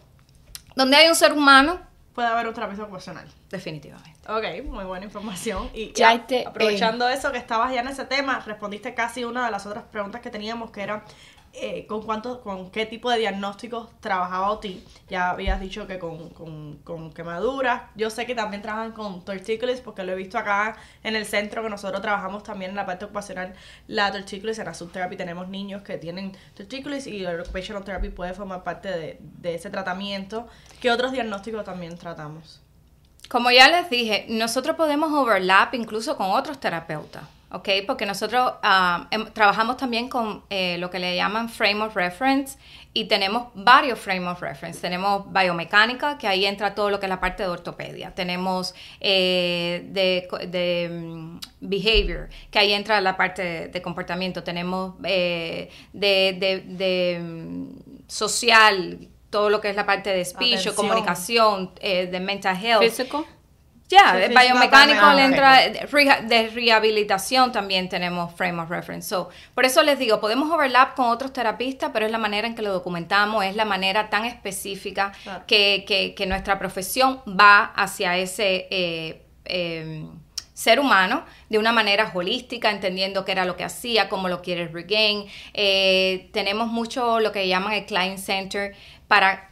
donde 0.76 0.98
hay 0.98 1.08
un 1.10 1.16
ser 1.16 1.32
humano, 1.34 1.80
Puede 2.16 2.28
haber 2.28 2.48
un 2.48 2.54
terapeuta 2.56 2.84
ocupacional. 2.84 3.28
definitivamente. 3.52 4.18
Ok, 4.28 4.66
muy 4.66 4.84
buena 4.84 5.06
información. 5.06 5.70
Y 5.74 5.94
Ya 5.94 6.14
y 6.16 6.20
te- 6.20 6.46
aprovechando 6.48 7.08
eso 7.08 7.32
que 7.32 7.38
estabas 7.38 7.72
ya 7.74 7.82
en 7.82 7.88
ese 7.88 8.06
tema, 8.06 8.40
respondiste 8.46 8.94
casi 8.96 9.24
una 9.24 9.46
de 9.46 9.52
las 9.52 9.66
otras 9.68 9.84
preguntas 9.92 10.22
que 10.22 10.30
teníamos, 10.32 10.72
que 10.72 10.82
era 10.82 11.04
eh, 11.54 11.86
con 11.88 12.04
cuánto, 12.04 12.42
con 12.42 12.72
qué 12.72 12.86
tipo 12.86 13.10
de 13.10 13.20
diagnósticos 13.20 13.90
trabajaba 14.00 14.52
OTI. 14.52 14.84
Ya 15.10 15.32
habías 15.32 15.60
dicho 15.60 15.88
que 15.88 16.00
con, 16.00 16.30
con, 16.30 16.78
con 16.84 17.12
quemaduras. 17.12 17.84
Yo 17.96 18.10
sé 18.10 18.26
que 18.26 18.36
también 18.36 18.62
trabajan 18.62 18.92
con 18.92 19.24
tortícolis, 19.26 19.82
porque 19.82 20.04
lo 20.04 20.12
he 20.14 20.16
visto 20.16 20.38
acá 20.38 20.78
en 21.04 21.16
el 21.16 21.26
centro 21.26 21.64
que 21.64 21.70
nosotros 21.70 22.02
trabajamos 22.02 22.44
también 22.44 22.72
en 22.72 22.78
la 22.78 22.86
parte 22.86 23.06
ocupacional, 23.06 23.54
la 23.88 24.12
tortícolis. 24.12 24.60
En 24.60 24.66
la 24.66 24.74
subtherapy 24.74 25.18
tenemos 25.18 25.48
niños 25.48 25.82
que 25.82 25.98
tienen 25.98 26.36
tortícolis 26.56 27.08
y 27.08 27.24
el 27.26 27.40
occupational 27.40 27.84
therapy 27.84 28.10
puede 28.10 28.34
formar 28.34 28.64
parte 28.64 28.90
de, 28.90 29.18
de 29.20 29.56
ese 29.56 29.70
tratamiento. 29.70 30.48
¿Qué 30.82 30.92
otros 30.92 31.12
diagnósticos 31.12 31.66
también 31.66 31.98
tratamos? 31.98 32.62
Como 33.30 33.52
ya 33.52 33.70
les 33.70 33.90
dije, 33.92 34.26
nosotros 34.28 34.76
podemos 34.76 35.14
overlap 35.14 35.76
incluso 35.76 36.18
con 36.18 36.32
otros 36.32 36.60
terapeutas, 36.60 37.24
¿ok? 37.52 37.70
Porque 37.88 38.06
nosotros 38.06 38.54
em- 39.12 39.26
trabajamos 39.34 39.78
también 39.78 40.10
con 40.10 40.44
eh, 40.50 40.78
lo 40.80 40.90
que 40.90 41.00
le 41.00 41.16
llaman 41.16 41.50
frame 41.50 41.82
of 41.84 41.96
reference 41.96 42.58
y 42.94 43.06
tenemos 43.06 43.48
varios 43.56 44.00
frame 44.00 44.28
of 44.28 44.42
reference. 44.42 44.80
Tenemos 44.82 45.32
biomecánica, 45.32 46.18
que 46.18 46.28
ahí 46.28 46.46
entra 46.46 46.74
todo 46.76 46.90
lo 46.90 47.00
que 47.00 47.06
es 47.06 47.10
la 47.10 47.20
parte 47.20 47.44
de 47.44 47.50
ortopedia. 47.50 48.14
Tenemos 48.16 48.74
eh, 49.00 49.84
de, 49.92 50.28
de, 50.48 50.90
mm, 50.90 51.40
behavior, 51.62 52.30
que 52.52 52.60
ahí 52.60 52.74
entra 52.74 53.00
la 53.02 53.16
parte 53.16 53.42
de, 53.44 53.68
de 53.68 53.82
comportamiento. 53.82 54.44
Tenemos 54.44 54.96
eh, 55.04 55.70
de, 55.94 56.36
de- 56.40 56.64
de, 56.66 57.20
mm, 57.22 57.70
social, 58.08 59.08
todo 59.30 59.50
lo 59.52 59.62
que 59.62 59.70
es 59.70 59.76
la 59.76 59.86
parte 59.86 60.10
de 60.10 60.26
speech, 60.26 60.54
Atención. 60.54 60.76
comunicación, 60.76 61.72
eh, 61.82 62.08
de 62.08 62.20
mental 62.20 62.58
health. 62.64 62.82
Físico. 62.84 63.26
Ya, 63.90 64.22
Sí, 64.28 64.34
biomecánico 64.48 65.00
también. 65.02 65.16
le 65.18 65.24
entra, 65.36 65.56
de 65.68 65.88
reha- 65.90 66.22
de 66.22 66.50
rehabilitación 66.50 67.52
también 67.52 67.90
tenemos 67.90 68.32
frame 68.36 68.62
of 68.62 68.70
reference. 68.70 69.10
So, 69.10 69.30
por 69.56 69.66
eso 69.66 69.82
les 69.82 69.98
digo, 69.98 70.20
podemos 70.22 70.52
overlap 70.52 70.94
con 70.96 71.08
otros 71.08 71.34
terapistas, 71.34 71.90
pero 71.92 72.06
es 72.06 72.12
la 72.12 72.20
manera 72.20 72.48
en 72.48 72.54
que 72.54 72.62
lo 72.62 72.72
documentamos, 72.72 73.44
es 73.46 73.56
la 73.56 73.66
manera 73.66 74.10
tan 74.12 74.26
específica 74.26 75.12
Claro. 75.24 75.44
que, 75.48 75.86
que- 75.88 76.14
que 76.14 76.26
nuestra 76.28 76.60
profesión 76.60 77.22
va 77.28 77.66
hacia 77.76 78.16
ese 78.18 78.68
eh, 78.70 79.24
eh, 79.46 80.06
ser 80.54 80.80
humano 80.80 81.26
de 81.50 81.58
una 81.58 81.72
manera 81.72 82.12
holística, 82.14 82.70
entendiendo 82.70 83.26
qué 83.26 83.32
era 83.32 83.46
lo 83.46 83.56
que 83.56 83.64
hacía, 83.64 84.08
cómo 84.10 84.28
lo 84.30 84.42
quiere 84.44 84.68
regain. 84.68 85.26
Eh, 85.54 86.30
tenemos 86.32 86.68
mucho 86.68 87.20
lo 87.22 87.32
que 87.32 87.48
llaman 87.48 87.74
el 87.74 87.86
client 87.86 88.20
center 88.20 88.76
para 89.08 89.48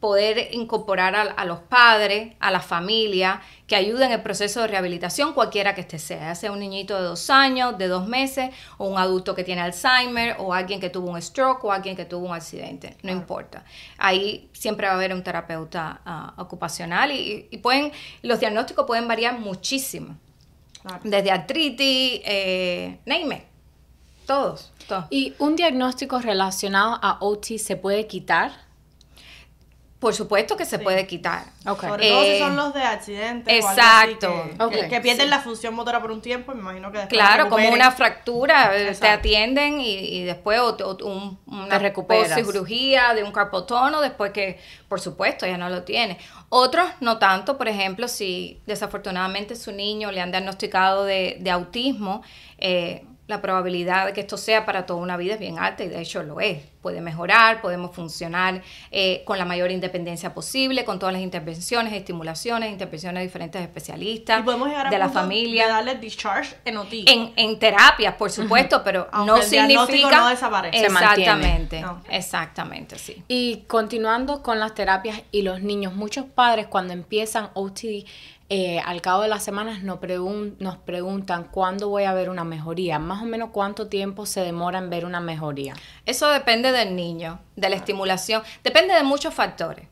poder 0.00 0.48
incorporar 0.52 1.14
a, 1.14 1.22
a 1.22 1.44
los 1.44 1.58
padres, 1.60 2.32
a 2.40 2.50
la 2.50 2.60
familia, 2.60 3.42
que 3.70 3.76
ayuden 3.76 4.06
en 4.06 4.12
el 4.14 4.22
proceso 4.22 4.62
de 4.62 4.66
rehabilitación, 4.66 5.32
cualquiera 5.32 5.76
que 5.76 5.82
este 5.82 6.00
sea, 6.00 6.18
ya 6.18 6.34
sea 6.34 6.50
un 6.50 6.58
niñito 6.58 6.96
de 6.96 7.04
dos 7.04 7.30
años, 7.30 7.78
de 7.78 7.86
dos 7.86 8.08
meses, 8.08 8.50
o 8.78 8.88
un 8.88 8.98
adulto 8.98 9.36
que 9.36 9.44
tiene 9.44 9.60
Alzheimer, 9.60 10.34
o 10.40 10.52
alguien 10.52 10.80
que 10.80 10.90
tuvo 10.90 11.08
un 11.10 11.22
stroke, 11.22 11.62
o 11.62 11.70
alguien 11.70 11.94
que 11.94 12.04
tuvo 12.04 12.26
un 12.26 12.34
accidente, 12.34 12.96
no 13.04 13.12
importa. 13.12 13.64
Ahí 13.96 14.50
siempre 14.52 14.88
va 14.88 14.94
a 14.94 14.96
haber 14.96 15.14
un 15.14 15.22
terapeuta 15.22 16.00
ah, 16.04 16.34
ocupacional 16.38 17.12
y, 17.12 17.46
y 17.48 17.58
pueden, 17.58 17.92
los 18.22 18.40
diagnósticos 18.40 18.86
pueden 18.86 19.06
variar 19.06 19.38
muchísimo, 19.38 20.16
Claro. 20.82 20.98
desde 21.04 21.30
artritis, 21.30 22.22
eh, 22.24 22.98
name 23.06 23.36
it, 23.36 23.44
todos, 24.26 24.72
todos. 24.88 25.04
¿Y 25.10 25.34
un 25.38 25.54
diagnóstico 25.54 26.18
relacionado 26.18 26.98
a 27.00 27.18
OT 27.20 27.56
se 27.58 27.76
puede 27.76 28.08
quitar? 28.08 28.50
Por 30.00 30.14
supuesto 30.14 30.56
que 30.56 30.64
se 30.64 30.78
Sí. 30.78 30.82
puede 30.82 31.06
quitar. 31.06 31.44
Ok. 31.66 31.82
Sobre 31.82 32.08
todo 32.08 32.22
si 32.22 32.28
Eh, 32.30 32.38
son 32.38 32.56
los 32.56 32.72
de 32.72 32.82
accidentes. 32.82 33.52
o 33.64 33.68
algo 33.68 33.80
exacto. 33.80 34.28
así 34.46 34.56
que, 34.56 34.64
Ok, 34.64 34.70
que- 34.72 34.88
que 34.88 35.00
pierden 35.02 35.26
sí. 35.26 35.30
la 35.30 35.40
función 35.40 35.74
motora 35.74 36.00
por 36.00 36.10
un 36.10 36.22
tiempo, 36.22 36.54
me 36.54 36.60
imagino 36.60 36.90
que 36.90 36.98
después 36.98 37.20
Claro, 37.20 37.50
como 37.50 37.68
una 37.68 37.90
fractura, 37.90 38.74
eh, 38.78 38.96
te 38.98 39.08
atienden 39.08 39.78
y, 39.78 39.90
y 39.98 40.22
después 40.24 40.58
o- 40.58 40.74
o- 40.74 41.04
un- 41.06 41.38
una 41.46 41.78
cirugía 42.34 43.12
de 43.12 43.22
un 43.24 43.30
carpotono, 43.32 44.00
después 44.00 44.32
que, 44.32 44.58
por 44.88 45.00
supuesto, 45.02 45.46
ya 45.46 45.58
no 45.58 45.68
lo 45.68 45.82
tiene. 45.82 46.16
Otros 46.48 46.88
no 47.00 47.18
tanto, 47.18 47.58
por 47.58 47.68
ejemplo, 47.68 48.08
si 48.08 48.62
desafortunadamente 48.66 49.54
su 49.54 49.70
niño 49.70 50.10
le 50.12 50.22
han 50.22 50.30
diagnosticado 50.30 51.04
de, 51.04 51.36
de 51.40 51.50
autismo, 51.50 52.22
eh, 52.56 53.04
la 53.30 53.40
probabilidad 53.40 54.06
de 54.06 54.12
que 54.12 54.20
esto 54.20 54.36
sea 54.36 54.66
para 54.66 54.84
toda 54.84 55.00
una 55.00 55.16
vida 55.16 55.34
es 55.34 55.40
bien 55.40 55.58
alta 55.58 55.82
y 55.84 55.88
de 55.88 56.00
hecho 56.00 56.22
lo 56.22 56.40
es. 56.40 56.58
Puede 56.82 57.00
mejorar, 57.00 57.60
podemos 57.60 57.94
funcionar 57.94 58.62
eh, 58.90 59.22
con 59.26 59.38
la 59.38 59.44
mayor 59.44 59.70
independencia 59.70 60.32
posible, 60.34 60.84
con 60.84 60.98
todas 60.98 61.12
las 61.12 61.22
intervenciones, 61.22 61.92
estimulaciones, 61.92 62.70
intervenciones 62.70 63.20
de 63.20 63.26
diferentes 63.26 63.60
especialistas, 63.62 64.40
Y 64.40 64.42
podemos 64.42 64.68
llegar 64.68 64.86
a 64.86 64.90
de 64.90 64.98
la 64.98 65.08
familia. 65.08 65.66
de 65.66 65.72
darle 65.72 65.94
discharge 65.96 66.56
en 66.64 66.76
OT. 66.78 66.92
En, 67.06 67.32
en 67.36 67.58
terapias, 67.58 68.14
por 68.14 68.30
supuesto, 68.30 68.82
pero 68.82 69.08
Aunque 69.12 69.30
no 69.30 69.36
el 69.38 69.42
significa... 69.42 70.16
no 70.20 70.28
desaparece. 70.28 70.84
Exactamente, 70.86 71.84
exactamente, 72.10 72.98
sí. 72.98 73.22
Y 73.28 73.64
continuando 73.66 74.42
con 74.42 74.58
las 74.58 74.74
terapias 74.74 75.22
y 75.30 75.42
los 75.42 75.60
niños, 75.62 75.94
muchos 75.94 76.24
padres 76.26 76.66
cuando 76.66 76.92
empiezan 76.92 77.50
OT, 77.54 77.80
eh, 78.50 78.80
al 78.84 79.00
cabo 79.00 79.22
de 79.22 79.28
las 79.28 79.42
semanas 79.44 79.82
nos, 79.82 79.98
pregun- 80.00 80.56
nos 80.58 80.76
preguntan 80.76 81.44
cuándo 81.44 81.88
voy 81.88 82.02
a 82.04 82.12
ver 82.12 82.28
una 82.28 82.44
mejoría, 82.44 82.98
más 82.98 83.22
o 83.22 83.24
menos 83.26 83.50
cuánto 83.52 83.86
tiempo 83.86 84.26
se 84.26 84.40
demora 84.42 84.78
en 84.80 84.90
ver 84.90 85.04
una 85.06 85.20
mejoría. 85.20 85.74
Eso 86.04 86.28
depende 86.28 86.72
del 86.72 86.94
niño, 86.96 87.38
de 87.56 87.68
la 87.70 87.76
estimulación, 87.76 88.42
depende 88.64 88.92
de 88.94 89.02
muchos 89.04 89.32
factores. 89.32 89.86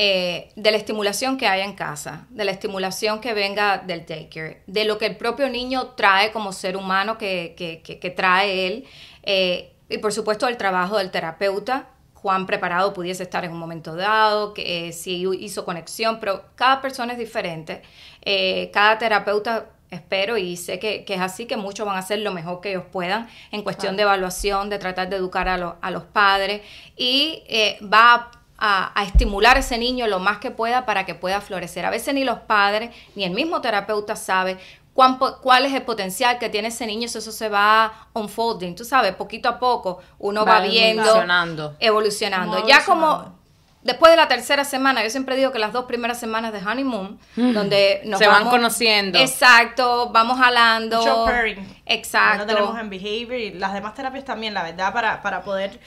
Eh, 0.00 0.52
de 0.54 0.70
la 0.70 0.76
estimulación 0.76 1.38
que 1.38 1.48
haya 1.48 1.64
en 1.64 1.74
casa, 1.74 2.26
de 2.30 2.44
la 2.44 2.52
estimulación 2.52 3.20
que 3.20 3.34
venga 3.34 3.78
del 3.78 4.06
daycare, 4.06 4.62
de 4.68 4.84
lo 4.84 4.96
que 4.96 5.06
el 5.06 5.16
propio 5.16 5.48
niño 5.48 5.88
trae 5.96 6.30
como 6.30 6.52
ser 6.52 6.76
humano 6.76 7.18
que, 7.18 7.54
que- 7.56 7.82
que- 7.82 7.98
que 7.98 8.10
trae 8.10 8.68
él, 8.68 8.84
eh, 9.24 9.72
y 9.88 9.98
por 9.98 10.12
supuesto 10.12 10.46
el 10.46 10.56
trabajo 10.56 10.98
del 10.98 11.10
terapeuta, 11.10 11.88
cuán 12.20 12.46
preparado 12.46 12.92
pudiese 12.92 13.22
estar 13.22 13.44
en 13.44 13.52
un 13.52 13.58
momento 13.58 13.94
dado, 13.96 14.54
que, 14.54 14.88
eh, 14.88 14.92
si 14.92 15.24
hizo 15.40 15.64
conexión, 15.64 16.18
pero 16.20 16.42
cada 16.56 16.80
persona 16.80 17.12
es 17.12 17.18
diferente, 17.18 17.82
Eh, 18.22 18.70
cada 18.72 18.98
terapeuta 18.98 19.66
espero 19.90 20.36
y 20.36 20.56
sé 20.56 20.78
que, 20.78 21.04
que 21.04 21.14
es 21.14 21.20
así, 21.20 21.46
que 21.46 21.56
muchos 21.56 21.86
van 21.86 21.96
a 21.96 22.00
hacer 22.00 22.18
lo 22.18 22.32
mejor 22.32 22.60
que 22.60 22.70
ellos 22.70 22.84
puedan 22.92 23.26
en 23.52 23.62
cuestión 23.62 23.96
de 23.96 24.02
evaluación, 24.02 24.68
de 24.68 24.78
tratar 24.78 25.08
de 25.08 25.16
educar 25.16 25.48
a, 25.48 25.56
lo- 25.56 25.76
a 25.80 25.90
los 25.90 26.02
padres 26.02 26.60
y 26.96 27.42
eh, 27.48 27.78
va 27.82 28.30
a, 28.58 29.00
a 29.00 29.04
estimular 29.04 29.56
a 29.56 29.60
ese 29.60 29.78
niño 29.78 30.06
lo 30.08 30.18
más 30.18 30.38
que 30.38 30.50
pueda 30.50 30.84
para 30.84 31.06
que 31.06 31.14
pueda 31.14 31.40
florecer. 31.40 31.86
A 31.86 31.90
veces 31.90 32.12
ni 32.12 32.24
los 32.24 32.40
padres 32.40 32.90
ni 33.14 33.24
el 33.24 33.30
mismo 33.30 33.60
terapeuta 33.60 34.14
sabe 34.16 34.58
cuán 34.98 35.16
po- 35.20 35.38
cuál 35.40 35.64
es 35.64 35.72
el 35.74 35.82
potencial 35.82 36.40
que 36.40 36.48
tiene 36.48 36.68
ese 36.68 36.84
niño, 36.84 37.06
si 37.06 37.18
eso 37.18 37.30
se 37.30 37.48
va 37.48 38.08
unfolding, 38.14 38.74
tú 38.74 38.84
sabes, 38.84 39.14
poquito 39.14 39.48
a 39.48 39.60
poco 39.60 40.00
uno 40.18 40.44
va, 40.44 40.54
Va 40.54 40.60
viendo, 40.62 41.02
evolucionando. 41.04 41.76
evolucionando. 41.78 42.66
Ya 42.66 42.84
como 42.84 43.38
después 43.84 44.10
de 44.10 44.16
la 44.16 44.26
tercera 44.26 44.64
semana, 44.64 45.04
yo 45.04 45.10
siempre 45.10 45.36
digo 45.36 45.52
que 45.52 45.60
las 45.60 45.72
dos 45.72 45.84
primeras 45.84 46.18
semanas 46.18 46.52
de 46.52 46.58
honeymoon, 46.58 47.16
donde 47.36 48.00
nos 48.06 48.18
Se 48.18 48.26
van 48.26 48.48
conociendo. 48.50 49.20
Exacto, 49.20 50.10
vamos 50.10 50.36
jalando. 50.36 50.98
Mucho 50.98 51.24
pairing. 51.26 51.76
Exacto. 51.86 52.38
Lo 52.44 52.46
tenemos 52.46 52.78
en 52.80 52.90
behavior 52.90 53.34
y 53.38 53.52
las 53.52 53.72
demás 53.74 53.94
terapias 53.94 54.24
también, 54.24 54.52
la 54.52 54.64
verdad, 54.64 54.92
para, 54.92 55.22
para 55.22 55.42
poder 55.42 55.78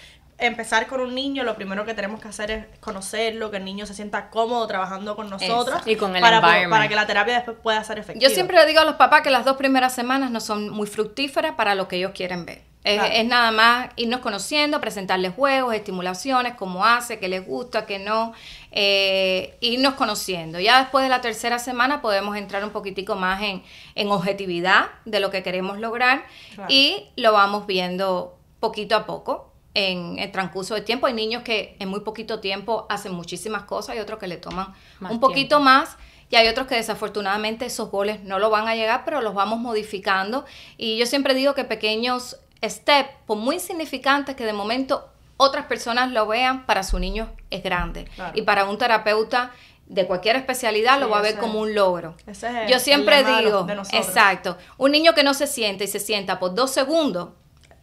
empezar 0.41 0.87
con 0.87 0.99
un 1.01 1.15
niño, 1.15 1.43
lo 1.43 1.55
primero 1.55 1.85
que 1.85 1.93
tenemos 1.93 2.19
que 2.19 2.27
hacer 2.27 2.51
es 2.51 2.65
conocerlo, 2.79 3.51
que 3.51 3.57
el 3.57 3.65
niño 3.65 3.85
se 3.85 3.93
sienta 3.93 4.29
cómodo 4.29 4.65
trabajando 4.67 5.15
con 5.15 5.29
nosotros. 5.29 5.67
Exacto. 5.67 5.89
Y 5.89 5.95
con 5.95 6.15
el 6.15 6.21
para, 6.21 6.41
para 6.41 6.87
que 6.87 6.95
la 6.95 7.07
terapia 7.07 7.35
después 7.35 7.57
pueda 7.61 7.83
ser 7.83 7.99
efectiva. 7.99 8.27
Yo 8.27 8.33
siempre 8.33 8.57
le 8.57 8.65
digo 8.65 8.81
a 8.81 8.85
los 8.85 8.95
papás 8.95 9.21
que 9.21 9.29
las 9.29 9.45
dos 9.45 9.57
primeras 9.57 9.93
semanas 9.93 10.31
no 10.31 10.39
son 10.41 10.69
muy 10.69 10.87
fructíferas 10.87 11.53
para 11.55 11.75
lo 11.75 11.87
que 11.87 11.97
ellos 11.97 12.11
quieren 12.13 12.45
ver. 12.45 12.63
Es, 12.83 12.95
Claro. 12.97 13.13
es 13.13 13.25
nada 13.27 13.51
más 13.51 13.89
irnos 13.95 14.21
conociendo, 14.21 14.81
presentarles 14.81 15.33
juegos, 15.35 15.75
estimulaciones, 15.75 16.55
cómo 16.55 16.83
hace, 16.83 17.19
qué 17.19 17.27
les 17.29 17.45
gusta, 17.45 17.85
qué 17.85 17.99
no, 17.99 18.33
eh, 18.71 19.55
irnos 19.61 19.93
conociendo. 19.93 20.59
Ya 20.59 20.79
después 20.79 21.03
de 21.03 21.09
la 21.09 21.21
tercera 21.21 21.59
semana 21.59 22.01
podemos 22.01 22.35
entrar 22.37 22.63
un 22.63 22.71
poquitico 22.71 23.15
más 23.15 23.43
en, 23.43 23.61
en 23.93 24.09
objetividad 24.09 24.87
de 25.05 25.19
lo 25.19 25.29
que 25.29 25.43
queremos 25.43 25.77
lograr 25.77 26.23
Claro. 26.55 26.67
y 26.73 27.09
lo 27.17 27.33
vamos 27.33 27.67
viendo 27.67 28.39
poquito 28.59 28.95
a 28.95 29.05
poco 29.05 29.50
en 29.73 30.19
el 30.19 30.31
transcurso 30.31 30.75
del 30.75 30.83
tiempo. 30.83 31.07
Hay 31.07 31.13
niños 31.13 31.43
que 31.43 31.75
en 31.79 31.87
muy 31.89 32.01
poquito 32.01 32.39
tiempo 32.39 32.85
hacen 32.89 33.13
muchísimas 33.13 33.63
cosas 33.63 33.95
y 33.95 33.99
otros 33.99 34.19
que 34.19 34.27
le 34.27 34.37
toman 34.37 34.73
Más 34.99 35.11
un 35.11 35.19
poquito 35.19 35.57
tiempo. 35.57 35.63
más 35.65 35.97
y 36.29 36.35
hay 36.35 36.47
otros 36.47 36.67
que 36.67 36.75
desafortunadamente 36.75 37.65
esos 37.65 37.89
goles 37.91 38.21
no 38.23 38.39
lo 38.39 38.49
van 38.49 38.67
a 38.67 38.75
llegar, 38.75 39.03
pero 39.05 39.21
los 39.21 39.33
vamos 39.33 39.59
modificando. 39.59 40.45
Y 40.77 40.97
yo 40.97 41.05
siempre 41.05 41.33
digo 41.33 41.53
que 41.55 41.63
pequeños 41.65 42.37
steps, 42.63 43.09
por 43.25 43.37
muy 43.37 43.55
insignificantes 43.55 44.35
que 44.35 44.45
de 44.45 44.53
momento 44.53 45.09
otras 45.37 45.65
personas 45.65 46.11
lo 46.11 46.27
vean, 46.27 46.65
para 46.65 46.83
su 46.83 46.99
niño 46.99 47.29
es 47.49 47.63
grande. 47.63 48.05
Claro. 48.15 48.31
Y 48.35 48.43
para 48.43 48.65
un 48.65 48.77
terapeuta 48.77 49.51
de 49.87 50.05
cualquier 50.07 50.35
especialidad 50.37 50.99
lo 51.01 51.09
va 51.09 51.17
a 51.17 51.21
ver 51.21 51.37
como 51.37 51.59
un 51.59 51.73
logro. 51.75 52.15
ese 52.27 52.47
es 52.47 52.55
el- 52.55 52.67
yo 52.69 52.79
siempre 52.79 53.23
digo, 53.25 53.67
exacto, 53.91 54.57
un 54.77 54.91
niño 54.91 55.13
que 55.13 55.23
no 55.23 55.33
se 55.33 55.47
siente 55.47 55.83
y 55.83 55.87
se 55.87 55.99
sienta 55.99 56.39
por 56.39 56.55
dos 56.55 56.71
segundos, 56.71 57.29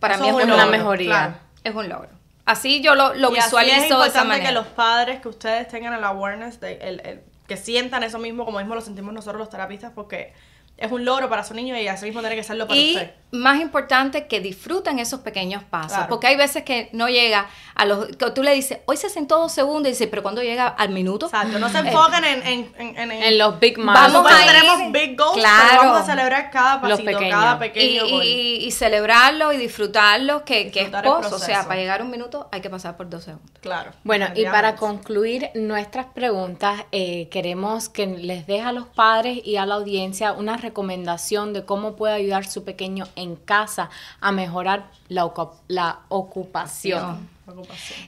para 0.01 0.15
Eso 0.15 0.23
mí 0.23 0.29
es 0.31 0.45
una 0.47 0.65
mejoría. 0.67 1.07
claro. 1.09 1.35
Es 1.69 1.75
un 1.75 1.89
logro. 1.89 2.09
Así 2.47 2.81
yo 2.81 2.95
lo, 2.95 3.15
lo 3.15 3.31
y 3.35 3.37
así 3.39 3.47
visualizo 3.47 3.75
es 3.77 3.81
de 3.81 3.85
esa 3.87 3.95
importante 3.97 4.29
manera. 4.29 4.49
que 4.49 4.55
los 4.55 4.67
padres, 4.69 5.21
que 5.21 5.29
ustedes 5.29 5.69
tengan 5.69 5.93
el 5.93 6.03
awareness, 6.05 6.61
de, 6.61 6.75
el, 6.79 7.01
el- 7.05 7.21
que 7.47 7.57
sientan 7.57 8.03
eso 8.03 8.19
mismo, 8.19 8.45
como 8.45 8.59
mismo 8.59 8.75
lo 8.75 8.81
sentimos 8.83 9.13
nosotros 9.15 9.39
los 9.39 9.49
terapistas, 9.51 9.93
porque 9.95 10.35
es 10.79 10.93
un 10.93 11.05
logro 11.05 11.29
para 11.29 11.45
su 11.45 11.55
niño 11.55 11.77
y 11.77 11.89
así 11.89 12.07
mismo 12.07 12.21
tiene 12.21 12.37
que 12.37 12.43
serlo 12.45 12.67
para 12.69 12.79
y 12.79 12.95
usted. 12.95 13.11
más 13.33 13.61
importante 13.61 14.27
que 14.29 14.41
disfruten 14.41 14.99
esos 15.01 15.21
pequeños 15.21 15.63
pasos 15.65 15.93
Claro. 15.93 16.09
porque 16.09 16.29
hay 16.29 16.37
veces 16.37 16.63
que 16.63 16.89
no 16.93 17.09
llega 17.09 17.47
a 17.75 17.85
los 17.85 18.07
que 18.17 18.31
tú 18.31 18.43
le 18.43 18.55
dices 18.55 18.79
hoy 18.87 18.97
se 18.97 19.09
sentó 19.11 19.39
dos 19.39 19.53
segundos 19.53 19.89
y 19.89 19.91
dice 19.91 20.07
pero 20.07 20.23
cuando 20.23 20.41
llega 20.43 20.69
al 20.69 20.91
minuto 20.91 21.27
Exacto, 21.27 21.57
Eh, 21.57 21.61
no 21.61 21.69
se 21.69 21.79
enfoquen 21.79 22.25
en, 22.25 22.47
en, 22.47 22.73
en, 22.79 22.97
en- 23.11 23.11
En 23.13 23.39
los 23.39 23.59
big 23.61 23.77
Vamos 23.77 23.93
milestones. 23.95 24.13
Nosotros 24.13 24.41
a 24.41 24.45
ir- 24.45 24.61
tenemos 24.61 24.93
big 24.93 25.17
goals, 25.19 25.37
Claro. 25.37 25.67
pero 25.69 25.83
vamos 25.93 26.01
a 26.01 26.07
celebrar 26.13 26.51
cada 26.51 26.75
Los 26.89 26.91
pasito, 27.01 27.05
pequeños. 27.19 27.41
cada 27.41 27.57
y, 27.57 27.59
pequeño 27.59 28.09
gol. 28.09 28.25
y- 28.25 28.65
y 28.67 28.71
celebrarlo 28.71 29.53
y 29.53 29.57
disfrutarlo 29.57 30.45
que, 30.45 30.71
que 30.71 30.83
es 30.83 30.91
post, 30.91 31.33
o 31.33 31.39
sea 31.39 31.65
para 31.65 31.77
llegar 31.81 32.01
a 32.01 32.05
un 32.05 32.11
minuto 32.11 32.49
hay 32.53 32.61
que 32.61 32.71
pasar 32.71 32.97
por 32.97 33.09
dos 33.11 33.25
segundos 33.25 33.51
Claro. 33.61 33.91
Bueno, 34.05 34.27
y 34.35 34.45
para 34.45 34.77
concluir 34.77 35.51
nuestras 35.55 36.07
preguntas, 36.07 36.83
eh, 36.93 37.29
queremos 37.31 37.89
que 37.89 38.07
les 38.07 38.47
deje 38.47 38.63
a 38.63 38.73
los 38.73 38.87
padres 38.87 39.41
y 39.45 39.57
a 39.57 39.67
la 39.67 39.75
audiencia 39.75 40.33
una 40.33 40.57
recomendación 40.69 41.53
de 41.53 41.65
cómo 41.65 41.97
puede 41.97 42.15
ayudar 42.15 42.45
su 42.45 42.65
pequeño 42.65 43.07
en 43.17 43.37
casa 43.37 43.91
a 44.21 44.33
mejorar 44.33 44.91
la, 45.09 45.31
la 45.69 46.01
ocupación. 46.09 47.29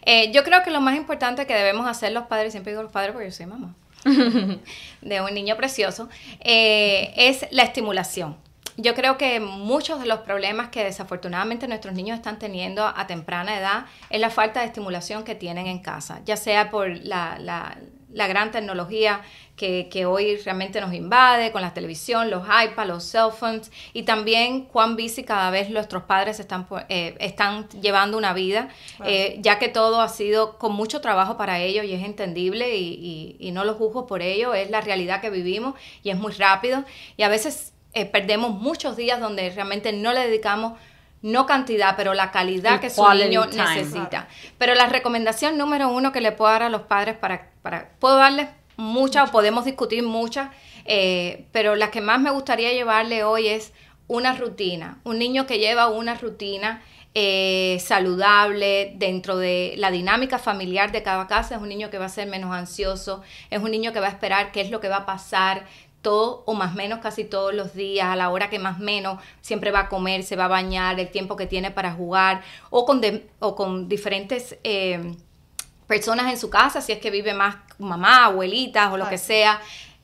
Eh, 0.02 0.30
yo 0.32 0.44
creo 0.44 0.62
que 0.62 0.70
lo 0.70 0.80
más 0.80 0.96
importante 0.96 1.46
que 1.46 1.54
debemos 1.54 1.86
hacer 1.86 2.12
los 2.12 2.24
padres, 2.24 2.52
siempre 2.52 2.72
digo 2.72 2.82
los 2.82 2.92
padres 2.92 3.12
porque 3.12 3.28
yo 3.28 3.32
soy 3.32 3.46
mamá 3.46 3.74
de 5.00 5.20
un 5.20 5.34
niño 5.34 5.56
precioso, 5.56 6.08
eh, 6.40 7.12
es 7.16 7.46
la 7.50 7.62
estimulación. 7.62 8.36
yo 8.76 8.94
creo 8.94 9.16
que 9.16 9.40
muchos 9.40 10.00
de 10.00 10.06
los 10.06 10.20
problemas 10.20 10.68
que 10.68 10.84
desafortunadamente 10.84 11.68
nuestros 11.68 11.94
niños 11.94 12.16
están 12.16 12.38
teniendo 12.38 12.86
a 12.86 13.06
temprana 13.06 13.58
edad 13.58 13.86
es 14.10 14.20
la 14.20 14.30
falta 14.30 14.60
de 14.60 14.66
estimulación 14.66 15.24
que 15.24 15.34
tienen 15.34 15.66
en 15.66 15.80
casa, 15.80 16.20
ya 16.24 16.36
sea 16.36 16.70
por 16.70 16.88
la, 17.04 17.38
la, 17.38 17.76
la 18.12 18.26
gran 18.26 18.50
tecnología 18.50 19.22
que, 19.56 19.88
que, 19.90 20.06
hoy 20.06 20.36
realmente 20.36 20.80
nos 20.80 20.94
invade 20.94 21.52
con 21.52 21.60
la 21.60 21.74
televisión, 21.74 22.30
los 22.30 22.44
iPads, 22.44 22.88
los 22.88 23.04
cell 23.04 23.30
phones 23.30 23.70
y 23.92 24.04
también 24.04 24.64
cuán 24.64 24.96
bici 24.96 25.22
cada 25.22 25.50
vez 25.50 25.68
nuestros 25.70 26.04
padres 26.04 26.40
están, 26.40 26.66
eh, 26.88 27.14
están 27.20 27.68
llevando 27.80 28.16
una 28.16 28.32
vida, 28.32 28.70
eh, 29.04 29.36
ya 29.40 29.58
que 29.58 29.68
todo 29.68 30.00
ha 30.00 30.08
sido 30.08 30.58
con 30.58 30.72
mucho 30.72 31.00
trabajo 31.00 31.36
para 31.36 31.60
ellos 31.60 31.84
y 31.84 31.92
es 31.92 32.02
entendible 32.02 32.76
y, 32.76 32.88
y, 32.94 33.36
y 33.38 33.52
no 33.52 33.64
lo 33.64 33.74
juzgo 33.74 34.06
por 34.06 34.22
ello, 34.22 34.54
es 34.54 34.70
la 34.70 34.80
realidad 34.80 35.20
que 35.20 35.30
vivimos 35.30 35.74
y 36.02 36.10
es 36.10 36.16
muy 36.16 36.32
rápido 36.32 36.84
y 37.16 37.22
a 37.22 37.28
veces 37.28 37.74
eh, 37.92 38.06
perdemos 38.06 38.54
muchos 38.54 38.96
días 38.96 39.18
donde 39.18 39.50
realmente 39.50 39.92
no 39.92 40.12
le 40.12 40.20
dedicamos 40.20 40.78
no 41.22 41.46
cantidad, 41.46 41.96
pero 41.96 42.14
la 42.14 42.30
calidad 42.30 42.74
El 42.74 42.80
que 42.80 42.90
su 42.90 43.02
niño 43.12 43.48
time. 43.48 43.62
necesita. 43.62 44.28
Pero 44.58 44.74
la 44.74 44.86
recomendación 44.86 45.58
número 45.58 45.88
uno 45.88 46.12
que 46.12 46.20
le 46.20 46.32
puedo 46.32 46.50
dar 46.50 46.62
a 46.62 46.68
los 46.68 46.82
padres 46.82 47.16
para, 47.16 47.50
para 47.62 47.90
puedo 47.98 48.16
darles 48.16 48.48
muchas 48.76 49.28
o 49.28 49.32
podemos 49.32 49.64
discutir 49.64 50.02
muchas, 50.02 50.50
eh, 50.86 51.46
pero 51.52 51.76
la 51.76 51.90
que 51.90 52.00
más 52.00 52.20
me 52.20 52.30
gustaría 52.30 52.72
llevarle 52.72 53.24
hoy 53.24 53.48
es 53.48 53.72
una 54.08 54.34
rutina, 54.34 54.98
un 55.04 55.18
niño 55.18 55.46
que 55.46 55.58
lleva 55.58 55.88
una 55.88 56.14
rutina 56.14 56.82
eh, 57.14 57.78
saludable 57.80 58.94
dentro 58.96 59.36
de 59.36 59.74
la 59.76 59.90
dinámica 59.90 60.38
familiar 60.38 60.92
de 60.92 61.02
cada 61.02 61.26
casa, 61.26 61.56
es 61.56 61.60
un 61.60 61.68
niño 61.68 61.90
que 61.90 61.98
va 61.98 62.06
a 62.06 62.08
ser 62.08 62.28
menos 62.28 62.54
ansioso, 62.54 63.22
es 63.50 63.60
un 63.60 63.70
niño 63.70 63.92
que 63.92 64.00
va 64.00 64.06
a 64.06 64.10
esperar 64.10 64.52
qué 64.52 64.60
es 64.60 64.70
lo 64.70 64.80
que 64.80 64.88
va 64.88 64.98
a 64.98 65.06
pasar 65.06 65.66
todo 66.02 66.42
o 66.46 66.54
más 66.54 66.74
menos 66.74 67.00
casi 67.00 67.24
todos 67.24 67.54
los 67.54 67.74
días, 67.74 68.06
a 68.06 68.16
la 68.16 68.30
hora 68.30 68.50
que 68.50 68.58
más 68.58 68.78
menos 68.78 69.18
siempre 69.40 69.70
va 69.70 69.80
a 69.80 69.88
comer, 69.88 70.22
se 70.22 70.36
va 70.36 70.46
a 70.46 70.48
bañar, 70.48 70.98
el 70.98 71.10
tiempo 71.10 71.36
que 71.36 71.46
tiene 71.46 71.70
para 71.70 71.92
jugar, 71.92 72.42
o 72.70 72.86
con, 72.86 73.00
de, 73.00 73.28
o 73.38 73.54
con 73.54 73.88
diferentes 73.88 74.58
eh, 74.64 75.14
personas 75.86 76.32
en 76.32 76.38
su 76.38 76.50
casa, 76.50 76.80
si 76.80 76.92
es 76.92 76.98
que 76.98 77.10
vive 77.10 77.34
más 77.34 77.56
mamá, 77.78 78.26
abuelitas 78.26 78.92
o 78.92 78.96
lo 78.96 79.08
que 79.08 79.18
sea. 79.18 79.60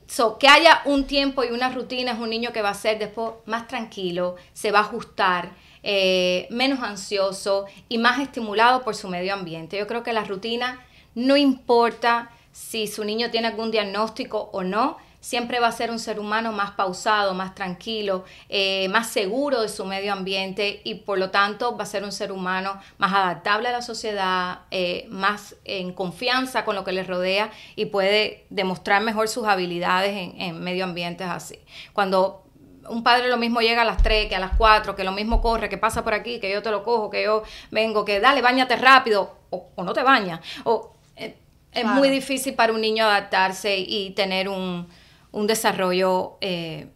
So, 0.07 0.37
que 0.37 0.47
haya 0.47 0.81
un 0.85 1.05
tiempo 1.05 1.43
y 1.43 1.49
una 1.49 1.69
rutina 1.69 2.13
es 2.13 2.19
un 2.19 2.29
niño 2.29 2.53
que 2.53 2.61
va 2.61 2.69
a 2.69 2.73
ser 2.73 2.97
después 2.99 3.31
más 3.45 3.67
tranquilo, 3.67 4.35
se 4.53 4.71
va 4.71 4.79
a 4.79 4.83
ajustar, 4.83 5.51
eh, 5.83 6.47
menos 6.49 6.79
ansioso 6.81 7.65
y 7.89 7.97
más 7.97 8.19
estimulado 8.19 8.83
por 8.83 8.95
su 8.95 9.07
medio 9.09 9.33
ambiente. 9.33 9.77
Yo 9.77 9.87
creo 9.87 10.03
que 10.03 10.13
la 10.13 10.23
rutina 10.23 10.85
no 11.15 11.35
importa 11.35 12.31
si 12.51 12.87
su 12.87 13.03
niño 13.03 13.31
tiene 13.31 13.47
algún 13.47 13.71
diagnóstico 13.71 14.49
o 14.51 14.63
no, 14.63 14.97
siempre 15.27 15.59
va 15.59 15.67
a 15.67 15.73
ser 15.73 15.91
un 15.91 15.99
ser 15.99 16.21
humano 16.21 16.53
más 16.53 16.71
pausado, 16.71 17.33
más 17.33 17.53
tranquilo, 17.53 18.23
eh, 18.47 18.87
más 18.87 19.09
seguro 19.09 19.61
de 19.61 19.67
su 19.67 19.83
medio 19.83 20.13
ambiente 20.13 20.79
y 20.85 20.95
por 20.95 21.17
lo 21.17 21.31
tanto 21.31 21.75
va 21.75 21.83
a 21.83 21.85
ser 21.85 22.05
un 22.05 22.13
ser 22.13 22.31
humano 22.31 22.79
más 22.97 23.13
adaptable 23.13 23.67
a 23.67 23.73
la 23.73 23.81
sociedad, 23.81 24.59
eh, 24.71 25.05
más 25.09 25.57
en 25.65 25.91
confianza 25.91 26.63
con 26.63 26.75
lo 26.75 26.85
que 26.85 26.93
le 26.93 27.03
rodea 27.03 27.51
y 27.75 27.87
puede 27.87 28.45
demostrar 28.49 29.01
mejor 29.01 29.27
sus 29.27 29.45
habilidades 29.45 30.15
en, 30.15 30.39
en 30.39 30.63
medio 30.63 30.85
ambientes 30.85 31.27
así. 31.27 31.59
Cuando 31.91 32.45
un 32.87 33.03
padre 33.03 33.27
lo 33.27 33.35
mismo 33.35 33.59
llega 33.59 33.81
a 33.81 33.85
las 33.85 34.01
3, 34.01 34.29
que 34.29 34.35
a 34.37 34.39
las 34.39 34.55
4, 34.55 34.95
que 34.95 35.03
lo 35.03 35.11
mismo 35.11 35.41
corre, 35.41 35.67
que 35.67 35.77
pasa 35.77 36.05
por 36.05 36.13
aquí, 36.13 36.39
que 36.39 36.49
yo 36.49 36.61
te 36.61 36.71
lo 36.71 36.85
cojo, 36.85 37.09
que 37.09 37.23
yo 37.23 37.43
vengo, 37.69 38.05
que 38.05 38.21
dale, 38.21 38.41
bañate 38.41 38.77
rápido, 38.77 39.35
o, 39.49 39.71
o 39.75 39.83
no 39.83 39.91
te 39.91 40.03
bañas. 40.03 40.39
O, 40.63 40.93
eh, 41.17 41.35
es 41.73 41.83
muy 41.83 42.09
difícil 42.09 42.53
para 42.53 42.71
un 42.71 42.79
niño 42.79 43.03
adaptarse 43.03 43.77
y 43.77 44.11
tener 44.11 44.47
un, 44.47 44.87
un 45.31 45.47
desarrollo 45.47 46.37
eh, 46.41 46.87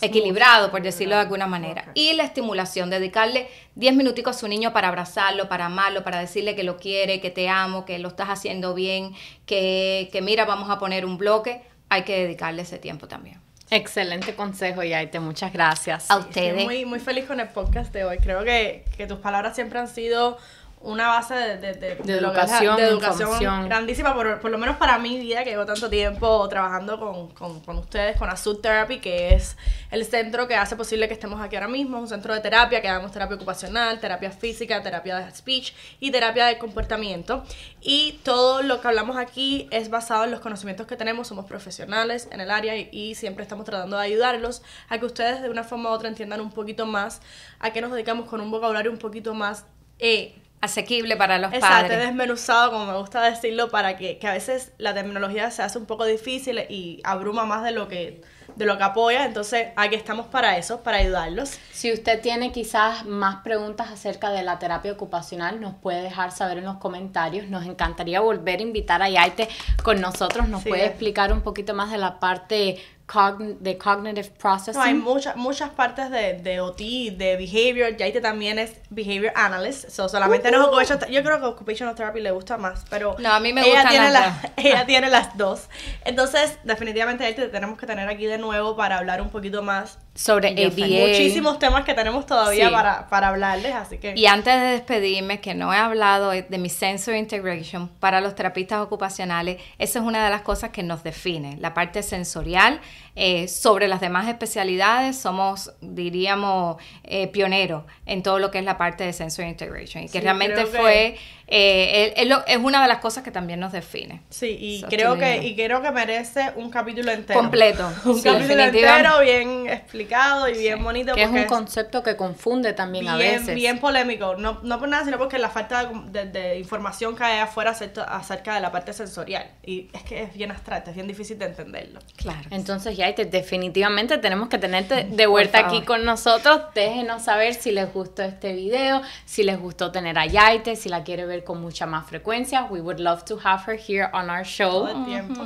equilibrado, 0.00 0.70
por 0.70 0.82
decirlo 0.82 1.14
de 1.14 1.22
alguna 1.22 1.46
manera. 1.46 1.90
Y 1.94 2.12
la 2.14 2.24
estimulación, 2.24 2.90
dedicarle 2.90 3.48
10 3.76 3.94
minuticos 3.94 4.36
a 4.36 4.38
su 4.38 4.48
niño 4.48 4.72
para 4.72 4.88
abrazarlo, 4.88 5.48
para 5.48 5.66
amarlo, 5.66 6.04
para 6.04 6.18
decirle 6.18 6.54
que 6.54 6.64
lo 6.64 6.76
quiere, 6.76 7.20
que 7.20 7.30
te 7.30 7.48
amo, 7.48 7.84
que 7.84 7.98
lo 7.98 8.08
estás 8.08 8.28
haciendo 8.28 8.74
bien, 8.74 9.14
que, 9.46 10.08
que 10.12 10.22
mira, 10.22 10.44
vamos 10.44 10.70
a 10.70 10.78
poner 10.78 11.04
un 11.04 11.18
bloque, 11.18 11.62
hay 11.88 12.02
que 12.02 12.20
dedicarle 12.20 12.62
ese 12.62 12.78
tiempo 12.78 13.08
también. 13.08 13.40
Excelente 13.70 14.34
consejo, 14.34 14.82
Yaite. 14.82 15.20
Muchas 15.20 15.52
gracias. 15.52 16.10
A 16.10 16.18
Estoy 16.18 16.28
ustedes. 16.28 16.64
muy, 16.64 16.84
muy 16.84 17.00
feliz 17.00 17.24
con 17.24 17.40
el 17.40 17.48
podcast 17.48 17.92
de 17.92 18.04
hoy. 18.04 18.18
Creo 18.18 18.44
que, 18.44 18.84
que 18.96 19.06
tus 19.06 19.18
palabras 19.18 19.54
siempre 19.54 19.78
han 19.78 19.88
sido 19.88 20.36
una 20.84 21.08
base 21.08 21.34
de, 21.34 21.56
de, 21.58 21.74
de- 21.74 21.94
de 21.96 22.20
la- 22.20 22.28
educación, 22.28 22.76
educación 22.80 23.28
grandísima, 23.68 24.14
por, 24.14 24.40
por 24.40 24.50
lo 24.50 24.58
menos 24.58 24.76
para 24.76 24.98
mi 24.98 25.18
vida, 25.18 25.42
que 25.42 25.50
llevo 25.50 25.64
tanto 25.66 25.88
tiempo 25.90 26.48
trabajando 26.48 26.98
con, 27.00 27.28
con, 27.30 27.60
con 27.60 27.78
ustedes, 27.78 28.16
con 28.16 28.28
Azul 28.30 28.60
Therapy, 28.60 29.00
que 29.00 29.34
es 29.34 29.56
el 29.90 30.04
centro 30.04 30.46
que 30.46 30.54
hace 30.56 30.76
posible 30.76 31.08
que 31.08 31.14
estemos 31.14 31.40
aquí 31.40 31.56
ahora 31.56 31.68
mismo, 31.68 31.98
un 31.98 32.06
centro 32.08 32.34
de 32.34 32.40
terapia, 32.40 32.82
que 32.82 32.88
damos 32.88 33.12
terapia 33.12 33.36
ocupacional, 33.36 33.98
terapia 33.98 34.30
física, 34.30 34.82
terapia 34.82 35.16
de 35.20 35.34
speech 35.34 35.72
y 36.00 36.10
terapia 36.10 36.46
de 36.46 36.58
comportamiento. 36.58 37.44
Y 37.80 38.20
todo 38.22 38.62
lo 38.62 38.80
que 38.80 38.88
hablamos 38.88 39.16
aquí 39.16 39.68
es 39.70 39.88
basado 39.90 40.24
en 40.24 40.30
los 40.32 40.40
conocimientos 40.40 40.86
que 40.86 40.96
tenemos, 40.96 41.28
somos 41.28 41.46
profesionales 41.46 42.28
en 42.30 42.40
el 42.40 42.50
área 42.50 42.76
y, 42.76 42.88
y 42.92 43.14
siempre 43.14 43.42
estamos 43.42 43.64
tratando 43.64 43.96
de 43.96 44.04
ayudarlos 44.04 44.62
a 44.88 44.98
que 44.98 45.06
ustedes 45.06 45.40
de 45.42 45.48
una 45.48 45.64
forma 45.64 45.90
u 45.90 45.92
otra 45.94 46.08
entiendan 46.08 46.40
un 46.40 46.50
poquito 46.50 46.84
más 46.86 47.22
a 47.58 47.72
qué 47.72 47.80
nos 47.80 47.90
dedicamos 47.92 48.28
con 48.28 48.40
un 48.40 48.50
vocabulario 48.50 48.90
un 48.90 48.98
poquito 48.98 49.32
más... 49.32 49.64
Eh, 49.98 50.34
Asequible 50.64 51.16
para 51.16 51.38
los 51.38 51.52
Exacto, 51.52 51.88
padres. 51.88 51.98
desmenuzado, 52.06 52.70
como 52.72 52.86
me 52.86 52.96
gusta 52.98 53.22
decirlo, 53.22 53.70
para 53.70 53.96
que, 53.96 54.18
que 54.18 54.26
a 54.26 54.32
veces 54.32 54.72
la 54.78 54.94
terminología 54.94 55.50
se 55.50 55.62
hace 55.62 55.78
un 55.78 55.86
poco 55.86 56.04
difícil 56.04 56.58
y 56.68 57.00
abruma 57.04 57.44
más 57.44 57.62
de 57.64 57.70
lo 57.72 57.88
que 57.88 58.22
de 58.56 58.66
lo 58.66 58.78
que 58.78 58.84
apoya, 58.84 59.24
entonces 59.24 59.68
aquí 59.74 59.96
estamos 59.96 60.26
para 60.26 60.56
eso, 60.58 60.80
para 60.82 60.98
ayudarlos. 60.98 61.58
Si 61.72 61.92
usted 61.92 62.20
tiene 62.20 62.52
quizás 62.52 63.04
más 63.04 63.36
preguntas 63.42 63.90
acerca 63.90 64.30
de 64.30 64.44
la 64.44 64.60
terapia 64.60 64.92
ocupacional, 64.92 65.60
nos 65.60 65.74
puede 65.74 66.02
dejar 66.02 66.30
saber 66.30 66.58
en 66.58 66.64
los 66.64 66.76
comentarios. 66.76 67.48
Nos 67.48 67.66
encantaría 67.66 68.20
volver 68.20 68.60
a 68.60 68.62
invitar 68.62 69.02
a 69.02 69.08
Yaite 69.08 69.48
con 69.82 70.00
nosotros. 70.00 70.48
Nos 70.48 70.62
Sí. 70.62 70.68
puede 70.68 70.86
explicar 70.86 71.32
un 71.32 71.40
poquito 71.40 71.74
más 71.74 71.90
de 71.90 71.98
la 71.98 72.20
parte 72.20 72.80
cogn- 73.06 73.58
de 73.58 73.76
cognitive 73.78 74.30
processing. 74.38 74.74
No, 74.80 74.82
hay 74.82 74.94
muchas 74.94 75.36
muchas 75.36 75.70
partes 75.70 76.10
de, 76.10 76.34
de 76.34 76.60
OT, 76.60 76.78
de 77.16 77.36
behavior, 77.36 77.96
Yaite 77.96 78.20
también 78.20 78.58
es 78.58 78.72
behavior 78.90 79.32
analyst, 79.36 79.88
so 79.90 80.08
solamente 80.08 80.50
no 80.50 80.58
es 80.60 80.64
occupational, 80.66 81.08
yo 81.10 81.22
creo 81.22 81.38
que 81.40 81.46
occupational 81.46 81.94
therapy 81.94 82.20
le 82.20 82.30
gusta 82.30 82.56
más, 82.56 82.84
pero 82.90 83.16
No, 83.18 83.32
a 83.32 83.40
mí 83.40 83.52
me 83.52 83.62
ella 83.68 83.86
tiene 83.88 84.10
las 84.10 84.42
la- 84.42 84.52
ella 84.56 84.86
tiene 84.86 85.10
las 85.10 85.36
dos. 85.36 85.68
Entonces, 86.04 86.58
definitivamente 86.64 87.24
Yaite 87.24 87.42
te 87.42 87.48
tenemos 87.48 87.78
que 87.78 87.86
tener 87.86 88.08
aquí 88.08 88.26
de 88.26 88.38
nuevo 88.38 88.76
para 88.76 88.98
hablar 88.98 89.20
un 89.20 89.30
poquito 89.30 89.62
más 89.62 89.98
sobre 90.14 90.50
ABA. 90.50 91.08
muchísimos 91.08 91.58
temas 91.58 91.84
que 91.84 91.92
tenemos 91.92 92.24
todavía 92.24 92.68
Sí. 92.68 92.72
para, 92.72 93.08
para 93.08 93.28
hablarles, 93.28 93.74
así 93.74 93.98
que 93.98 94.14
Y 94.16 94.26
antes 94.26 94.54
de 94.60 94.66
despedirme, 94.68 95.40
que 95.40 95.54
no 95.54 95.72
he 95.74 95.76
hablado 95.76 96.30
de 96.30 96.58
mi 96.58 96.68
Sensory 96.68 97.18
Integration 97.18 97.88
para 97.98 98.20
los 98.20 98.34
terapistas 98.36 98.78
ocupacionales, 98.80 99.60
esa 99.78 99.98
es 99.98 100.04
una 100.04 100.24
de 100.24 100.30
las 100.30 100.42
cosas 100.42 100.70
que 100.70 100.82
nos 100.84 101.02
define, 101.02 101.56
la 101.60 101.74
parte 101.74 102.02
sensorial. 102.02 102.80
Eh, 103.16 103.46
sobre 103.48 103.88
las 103.88 104.00
demás 104.00 104.28
especialidades 104.28 105.16
somos, 105.18 105.72
diríamos, 105.80 106.76
eh, 107.04 107.28
pioneros 107.28 107.84
en 108.06 108.22
todo 108.22 108.38
lo 108.38 108.50
que 108.50 108.58
es 108.58 108.64
la 108.64 108.76
parte 108.78 109.04
de 109.04 109.12
Sensory 109.12 109.48
Integration. 109.48 110.02
Y 110.04 110.06
que 110.06 110.12
Sí, 110.18 110.20
realmente 110.20 110.56
que- 110.64 110.66
fue, 110.66 111.16
eh, 111.46 112.12
es, 112.16 112.22
es 112.22 112.28
lo- 112.28 112.44
es 112.46 112.56
una 112.58 112.82
de 112.82 112.88
las 112.88 112.98
cosas 112.98 113.22
que 113.22 113.30
también 113.30 113.60
nos 113.60 113.72
define. 113.72 114.22
Sí, 114.30 114.56
y 114.60 114.80
So, 114.80 114.88
creo 114.88 115.16
que 115.18 115.44
y 115.44 115.54
creo 115.54 115.82
que 115.82 115.90
merece 115.90 116.52
un 116.56 116.70
capítulo 116.70 117.12
entero. 117.12 117.38
Completo. 117.38 117.88
Un 118.04 118.16
Sí, 118.16 118.22
capítulo 118.24 118.62
entero 118.64 119.20
bien 119.20 119.68
explicado 119.68 120.48
y 120.48 120.58
bien 120.58 120.82
bonito 120.82 121.14
que 121.14 121.22
es 121.22 121.30
un 121.30 121.44
concepto 121.44 122.02
que 122.02 122.16
confunde 122.16 122.72
también 122.72 123.08
a 123.08 123.16
bien, 123.16 123.40
veces. 123.40 123.54
bien 123.54 123.78
polémico. 123.78 124.36
No, 124.36 124.60
no 124.62 124.78
por 124.78 124.88
nada, 124.88 125.04
sino 125.04 125.18
porque 125.18 125.38
la 125.38 125.50
falta 125.50 125.84
de, 125.84 126.24
de- 126.24 126.30
de 126.30 126.58
información 126.58 127.14
que 127.16 127.24
hay 127.24 127.38
afuera 127.38 127.70
acerca, 127.70 128.02
acerca 128.04 128.54
de 128.54 128.60
la 128.60 128.72
parte 128.72 128.92
sensorial. 128.92 129.46
Y 129.64 129.88
es 129.92 130.02
que 130.02 130.22
es 130.22 130.34
bien 130.34 130.50
abstracto, 130.50 130.90
es 130.90 130.96
bien 130.96 131.06
difícil 131.08 131.38
de 131.38 131.46
entenderlo. 131.46 132.00
Claro. 132.16 132.48
Entonces, 132.50 132.96
Yaite, 133.04 133.26
definitivamente 133.26 134.18
tenemos 134.18 134.48
que 134.48 134.58
tenerte 134.58 135.04
de 135.04 135.26
vuelta 135.26 135.58
aquí 135.58 135.82
con 135.82 136.04
nosotros. 136.04 136.62
Déjenos 136.74 137.22
saber 137.22 137.54
si 137.54 137.70
les 137.70 137.92
gustó 137.92 138.22
este 138.22 138.54
video, 138.54 139.02
si 139.26 139.42
les 139.42 139.58
gustó 139.58 139.92
tener 139.92 140.18
a 140.18 140.26
Yaite, 140.26 140.74
si 140.76 140.88
la 140.88 141.04
quiere 141.04 141.26
ver 141.26 141.44
con 141.44 141.60
mucha 141.60 141.84
más 141.86 142.06
frecuencia. 142.06 142.64
We 142.70 142.80
would 142.80 143.00
love 143.00 143.24
to 143.26 143.38
have 143.44 143.62
her 143.66 143.78
here 143.78 144.08
on 144.12 144.30
our 144.30 144.44
show. 144.44 144.86
Todo 144.86 144.88
el 144.88 145.04
tiempo. 145.04 145.42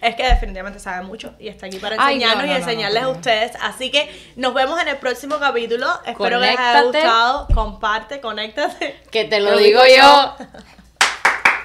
es 0.00 0.14
que 0.14 0.22
definitivamente 0.24 0.78
sabe 0.78 1.04
mucho 1.04 1.34
y 1.38 1.48
está 1.48 1.66
aquí 1.66 1.78
para 1.78 1.96
Ay, 1.98 2.18
no, 2.18 2.24
enseñarnos 2.24 2.46
no, 2.46 2.52
y 2.52 2.54
no, 2.54 2.56
enseñarles 2.56 3.02
a 3.02 3.08
ustedes. 3.08 3.52
Así 3.60 3.90
que 3.90 4.08
nos 4.36 4.54
vemos 4.54 4.80
en 4.80 4.88
el 4.88 4.96
próximo 4.98 5.38
capítulo. 5.38 5.88
Espero 6.06 6.40
que 6.40 6.46
les 6.46 6.58
haya 6.58 6.82
gustado. 6.82 7.48
Comparte, 7.52 8.20
conéctate. 8.20 9.00
Que 9.10 9.24
te 9.24 9.40
lo, 9.40 9.52
Lo 9.52 9.58
digo 9.58 9.82
digo 9.82 9.96
yo. 9.96 10.36